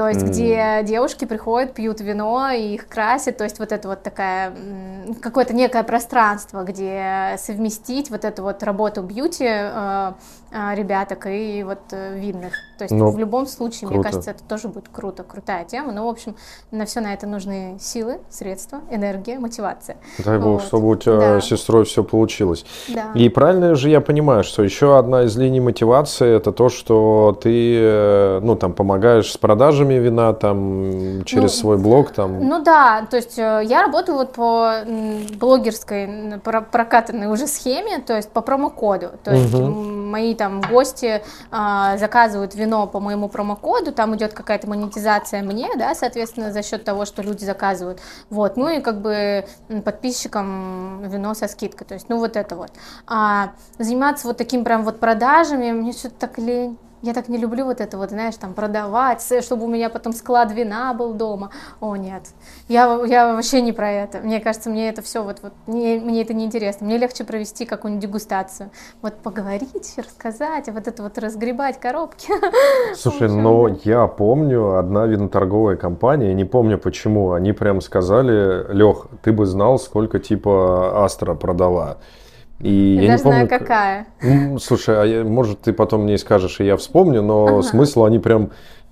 [0.00, 0.28] То есть, mm.
[0.28, 4.50] где девушки приходят, пьют вино и их красят, то есть вот это вот такая,
[5.20, 10.12] какое-то некое пространство, где совместить вот эту вот работу бьюти э,
[10.52, 12.54] э, ребяток и вот э, видных.
[12.80, 13.94] То есть ну, в любом случае, круто.
[13.94, 15.92] мне кажется, это тоже будет круто, крутая тема.
[15.92, 16.34] Но, в общем,
[16.70, 19.96] на все на это нужны силы, средства, энергия, мотивация.
[20.18, 20.62] Дай бог, вот.
[20.62, 21.40] чтобы у тебя да.
[21.40, 22.64] с сестрой все получилось.
[22.88, 23.12] Да.
[23.14, 28.40] И правильно же я понимаю, что еще одна из линий мотивации это то, что ты,
[28.42, 32.48] ну, там, помогаешь с продажами продажами вина там через ну, свой блог там?
[32.48, 34.72] Ну да, то есть э, я работаю вот по
[35.38, 39.10] блогерской прокатанной уже схеме, то есть по промокоду.
[39.22, 39.70] То есть угу.
[39.70, 45.94] мои там гости а, заказывают вино по моему промокоду, там идет какая-то монетизация мне, да,
[45.94, 48.00] соответственно, за счет того, что люди заказывают.
[48.30, 49.46] Вот, ну и как бы
[49.84, 51.86] подписчикам вино со скидкой.
[51.86, 52.70] То есть, ну вот это вот.
[53.06, 56.78] А заниматься вот таким прям вот продажами, мне что-то так лень.
[57.02, 60.52] Я так не люблю вот это вот, знаешь, там продавать, чтобы у меня потом склад
[60.52, 61.50] вина был дома.
[61.80, 62.22] О, нет.
[62.68, 64.18] Я, я вообще не про это.
[64.18, 66.86] Мне кажется, мне это все вот, вот мне, мне это не интересно.
[66.86, 68.70] Мне легче провести какую-нибудь дегустацию.
[69.00, 72.32] Вот поговорить, рассказать, а вот это вот разгребать коробки.
[72.94, 79.32] Слушай, но я помню, одна виноторговая компания, не помню почему, они прям сказали, Лех, ты
[79.32, 81.96] бы знал, сколько типа Астра продала.
[82.60, 84.06] И я, я даже не помню, знаю, какая.
[84.58, 87.62] Слушай, а я, может, ты потом мне скажешь, и я вспомню, но ага.
[87.62, 88.50] смысл они прям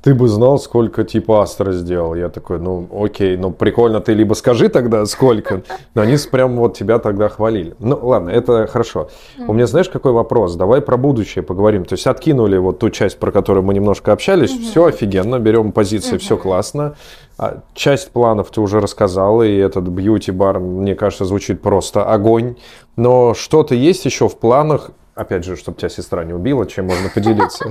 [0.09, 2.15] ты бы знал, сколько типа Астра сделал.
[2.15, 5.61] Я такой, ну окей, ну прикольно, ты либо скажи тогда, сколько.
[5.93, 7.75] Но они прям вот тебя тогда хвалили.
[7.79, 9.11] Ну ладно, это хорошо.
[9.47, 10.55] У меня знаешь, какой вопрос?
[10.55, 11.85] Давай про будущее поговорим.
[11.85, 14.51] То есть откинули вот ту часть, про которую мы немножко общались.
[14.51, 16.95] Все офигенно, берем позиции, все классно.
[17.37, 22.57] А часть планов ты уже рассказала, и этот бьюти-бар, мне кажется, звучит просто огонь.
[22.97, 27.09] Но что-то есть еще в планах, Опять же, чтобы тебя сестра не убила, чем можно
[27.09, 27.67] поделиться?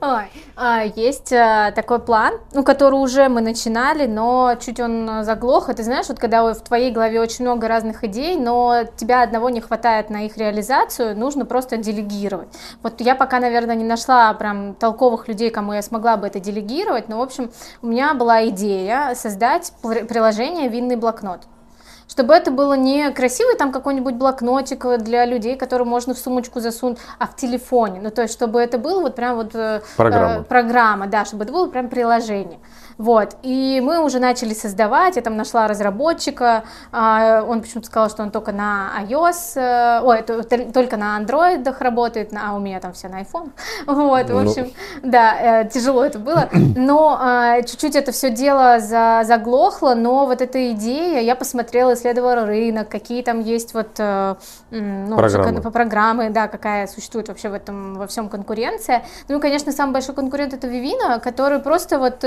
[0.60, 5.68] А, есть а, такой план, ну, который уже мы начинали, но чуть он заглох.
[5.68, 9.50] И ты знаешь, вот когда в твоей голове очень много разных идей, но тебя одного
[9.50, 12.48] не хватает на их реализацию, нужно просто делегировать.
[12.82, 17.08] Вот я пока, наверное, не нашла прям толковых людей, кому я смогла бы это делегировать,
[17.08, 21.42] но, в общем, у меня была идея создать приложение «Винный блокнот»
[22.08, 26.98] чтобы это было не красивый там какой-нибудь блокнотик для людей, который можно в сумочку засунуть,
[27.18, 28.00] а в телефоне.
[28.02, 31.44] Ну, то есть, чтобы это было вот прям вот э, программа, э, программа да, чтобы
[31.44, 32.58] это было прям приложение.
[32.98, 38.24] Вот, и мы уже начали создавать, я там нашла разработчика, а, он почему-то сказал, что
[38.24, 40.22] он только на iOS, э, ой,
[40.72, 43.52] только на Android работает, а у меня там все на iPhone,
[43.86, 44.50] вот, в ну.
[44.50, 44.72] общем,
[45.04, 50.42] да, э, тяжело это было, но а, чуть-чуть это все дело за, заглохло, но вот
[50.42, 54.34] эта идея, я посмотрела, исследовала рынок, какие там есть вот, э,
[54.70, 55.62] ну, программы.
[55.62, 59.92] по программы, да, какая существует вообще в этом, во всем конкуренция, ну и, конечно, самый
[59.92, 62.24] большой конкурент это Vivino, который просто вот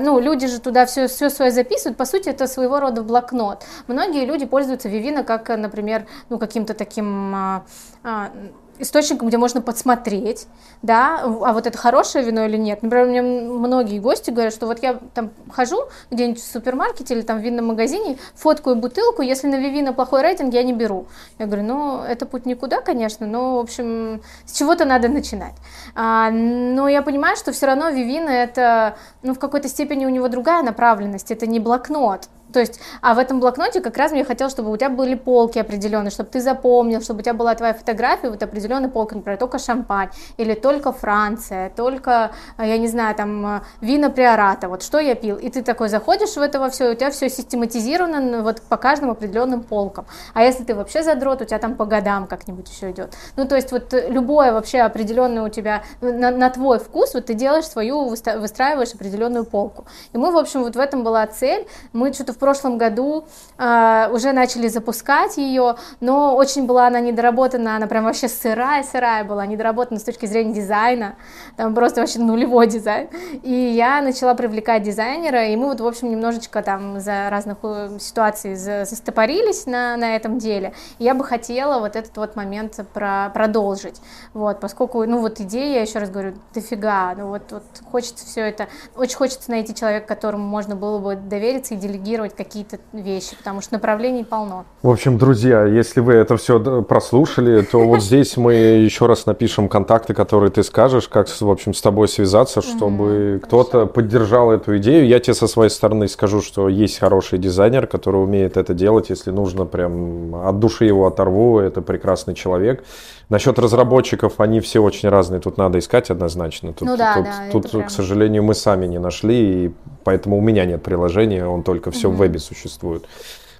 [0.00, 3.64] ну, люди же туда все, все свое записывают, по сути, это своего рода блокнот.
[3.86, 7.64] Многие люди пользуются Vivino как, например, ну, каким-то таким а,
[8.02, 8.30] а,
[8.78, 10.46] источником, где можно подсмотреть,
[10.82, 12.82] да, а вот это хорошее вино или нет.
[12.82, 15.78] Например, мне многие гости говорят, что вот я там хожу
[16.10, 20.52] где-нибудь в супермаркете или там в винном магазине, фоткаю бутылку, если на Вивина плохой рейтинг,
[20.54, 21.06] я не беру.
[21.38, 25.54] Я говорю, ну, это путь никуда, конечно, но, в общем, с чего-то надо начинать.
[25.94, 30.28] А, но я понимаю, что все равно Вивина это, ну, в какой-то степени у него
[30.28, 34.54] другая направленность, это не блокнот, то есть, а в этом блокноте как раз мне хотелось,
[34.54, 38.30] чтобы у тебя были полки определенные, чтобы ты запомнил, чтобы у тебя была твоя фотография,
[38.30, 43.46] вот определенная полка, например, только шампань, или только Франция, только, э, я не знаю, там,
[43.46, 45.36] э, вина приората, вот что я пил.
[45.36, 49.10] И ты такой заходишь в это во все, у тебя все систематизировано вот по каждым
[49.10, 50.06] определенным полкам.
[50.32, 53.12] А если ты вообще задрот, у тебя там по годам как-нибудь еще идет.
[53.36, 57.34] Ну, то есть, вот любое вообще определенное у тебя, на, на твой вкус, вот ты
[57.34, 59.84] делаешь свою, выстраиваешь определенную полку.
[60.14, 61.66] И мы, в общем, вот в этом была цель.
[61.92, 63.24] Мы что-то в прошлом году
[63.58, 69.44] э, уже начали запускать ее, но очень была она недоработана, она прям вообще сырая-сырая была,
[69.46, 71.16] недоработана с точки зрения дизайна,
[71.56, 73.08] там просто вообще нулевой дизайн.
[73.42, 77.98] И я начала привлекать дизайнера, и мы вот, в общем, немножечко там за разных э,
[77.98, 80.72] ситуаций застопорились на, на этом деле.
[81.00, 84.00] И я бы хотела вот этот вот момент про, продолжить,
[84.34, 88.42] вот, поскольку, ну вот идея, я еще раз говорю, дофига, ну вот, вот хочется все
[88.42, 93.60] это, очень хочется найти человека, которому можно было бы довериться и делегировать какие-то вещи, потому
[93.60, 94.64] что направлений полно.
[94.82, 99.68] В общем, друзья, если вы это все прослушали, то вот здесь мы еще раз напишем
[99.68, 105.06] контакты, которые ты скажешь, как, в общем, с тобой связаться, чтобы кто-то поддержал эту идею.
[105.06, 109.30] Я тебе со своей стороны скажу, что есть хороший дизайнер, который умеет это делать, если
[109.30, 112.84] нужно, прям от души его оторву, это прекрасный человек.
[113.28, 116.72] Насчет разработчиков, они все очень разные, тут надо искать однозначно.
[116.72, 117.86] Тут, ну да, тут, да, тут прям...
[117.86, 119.74] к сожалению, мы сами не нашли, и
[120.04, 122.16] поэтому у меня нет приложения, он только все угу.
[122.16, 123.04] в вебе существует.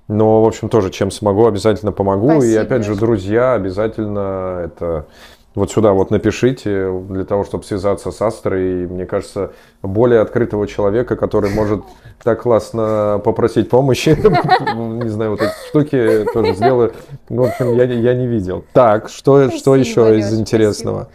[0.07, 2.31] Но, в общем, тоже чем смогу, обязательно помогу.
[2.31, 2.53] Спасибо.
[2.53, 5.07] И опять же, друзья, обязательно это
[5.57, 8.87] вот сюда вот напишите для того, чтобы связаться с Астрой.
[8.87, 9.53] Мне кажется,
[9.83, 11.83] более открытого человека, который может
[12.23, 14.11] так классно попросить помощи.
[15.03, 16.93] Не знаю, вот эти штуки тоже сделаю.
[17.31, 18.65] В общем, я, я не видел.
[18.75, 19.41] Так, что
[19.75, 21.09] еще из интересного?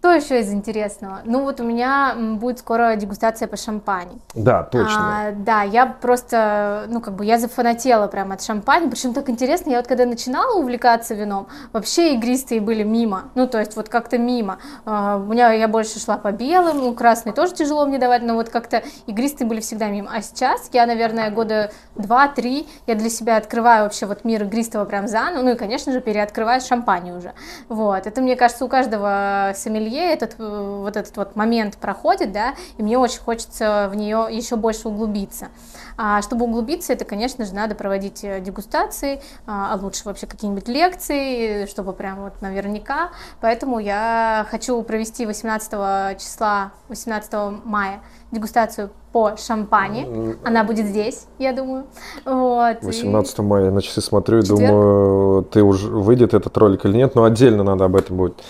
[0.00, 1.18] Что еще из интересного?
[1.26, 4.18] Ну вот у меня будет скоро дегустация по шампани.
[4.34, 5.28] Да, точно.
[5.28, 9.68] А, да, я просто, ну как бы я зафанатела прямо от шампани, причем так интересно,
[9.68, 14.16] я вот когда начинала увлекаться вином, вообще игристые были мимо, ну то есть вот как-то
[14.16, 14.56] мимо.
[14.86, 18.36] А, у меня я больше шла по белым, ну красный тоже тяжело мне давать, но
[18.36, 20.10] вот как-то игристые были всегда мимо.
[20.14, 25.06] А сейчас я, наверное, года два-три я для себя открываю вообще вот мир игристого прям
[25.06, 27.34] заново, ну и, конечно же, переоткрываю шампань уже.
[27.68, 32.32] Вот, это, мне кажется, у каждого сомелье сомелье этот э, вот этот вот момент проходит,
[32.32, 35.48] да, и мне очень хочется в нее еще больше углубиться.
[35.96, 40.68] А чтобы углубиться, это, конечно же, надо проводить э, дегустации, а, а лучше вообще какие-нибудь
[40.68, 43.10] лекции, чтобы прям вот наверняка.
[43.40, 47.32] Поэтому я хочу провести 18 числа, 18
[47.64, 50.36] мая дегустацию по шампане.
[50.44, 51.86] Она будет здесь, я думаю.
[52.24, 52.76] Вот.
[52.82, 53.42] 18 и...
[53.42, 57.64] мая на часы смотрю и думаю, ты уже выйдет этот ролик или нет, но отдельно
[57.64, 58.40] надо об этом будет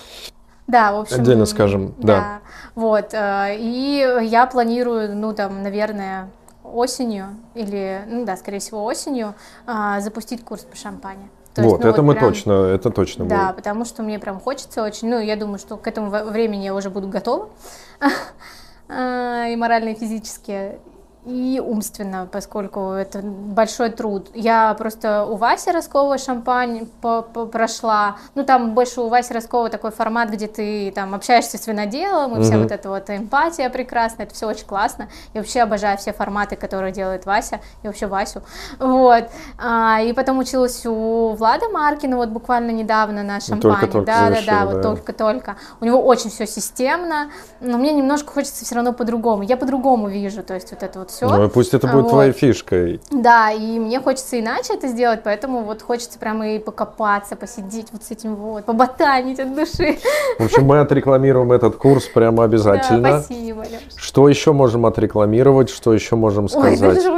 [0.70, 1.16] да, в общем.
[1.16, 2.16] Отдельно скажем, да.
[2.16, 2.40] да.
[2.74, 6.30] Вот, э, и я планирую, ну, там, наверное,
[6.64, 9.34] осенью, или, ну да, скорее всего, осенью,
[9.66, 11.28] а, запустить курс по шампане.
[11.54, 13.56] То вот, есть, ну, это вот мы прям, точно, это точно Да, будет.
[13.56, 16.90] потому что мне прям хочется очень, ну, я думаю, что к этому времени я уже
[16.90, 17.48] буду готова,
[18.88, 20.78] а, и морально, и физически,
[21.24, 24.28] и умственно, поскольку это большой труд.
[24.34, 29.68] Я просто у Васи Роскова шампань по -по прошла, ну там больше у Васи Роскова
[29.68, 32.42] такой формат, где ты там общаешься с виноделом, и mm-hmm.
[32.42, 35.08] вся вот эта вот эмпатия прекрасная, это все очень классно.
[35.34, 38.42] Я вообще обожаю все форматы, которые делает Вася, и вообще Васю.
[38.78, 39.24] Вот.
[39.58, 43.60] А, и потом училась у Влада Маркина вот буквально недавно на шампане.
[43.60, 45.56] Только-только да, да, да, вот только-только.
[45.80, 49.42] У него очень все системно, но мне немножко хочется все равно по-другому.
[49.42, 51.28] Я по-другому вижу, то есть вот это вот все.
[51.28, 52.10] Ну, пусть это будет вот.
[52.10, 53.00] твоей фишкой.
[53.10, 58.02] Да, и мне хочется иначе это сделать, поэтому вот хочется прямо и покопаться, посидеть вот
[58.02, 59.98] с этим вот, поботанить от души.
[60.38, 63.02] В общем, мы отрекламируем этот курс прямо обязательно.
[63.02, 63.82] Да, спасибо, Леш.
[63.96, 66.80] Что еще можем отрекламировать, что еще можем сказать?
[66.80, 67.10] Ой, даже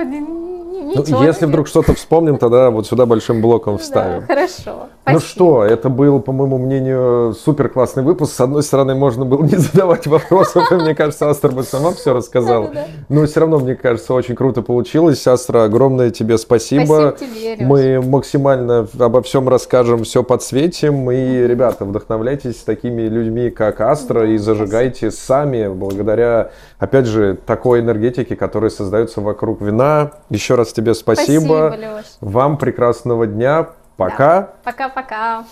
[0.82, 4.20] ну, если вдруг что-то вспомним, тогда вот сюда большим блоком вставим.
[4.20, 4.88] Да, хорошо.
[5.04, 8.34] Ну что, это был, по моему мнению, супер классный выпуск.
[8.34, 12.14] С одной стороны, можно было не задавать вопросов, и мне кажется, Астра бы сама все
[12.14, 12.70] рассказала.
[13.08, 15.26] Но все равно, мне кажется, очень круто получилось.
[15.26, 17.14] Астра, огромное тебе спасибо.
[17.16, 21.10] Спасибо тебе, Мы максимально обо всем расскажем, все подсветим.
[21.10, 28.36] И, ребята, вдохновляйтесь такими людьми, как Астра, и зажигайте сами, благодаря, опять же, такой энергетике,
[28.36, 30.12] которая создается вокруг вина.
[30.30, 31.68] Еще раз тебе спасибо.
[31.68, 32.06] Спасибо, Леш.
[32.20, 33.68] Вам прекрасного дня.
[33.96, 34.50] Пока.
[34.64, 35.44] Пока-пока.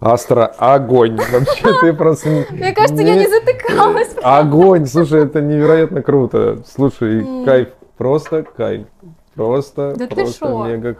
[0.00, 1.16] Астра, огонь.
[1.16, 2.28] Вообще ты просто...
[2.50, 4.14] Мне кажется, я не затыкалась.
[4.22, 6.62] Огонь, слушай, это невероятно круто.
[6.66, 8.86] Слушай, кайф, просто кайф.
[9.34, 10.96] Просто, просто мега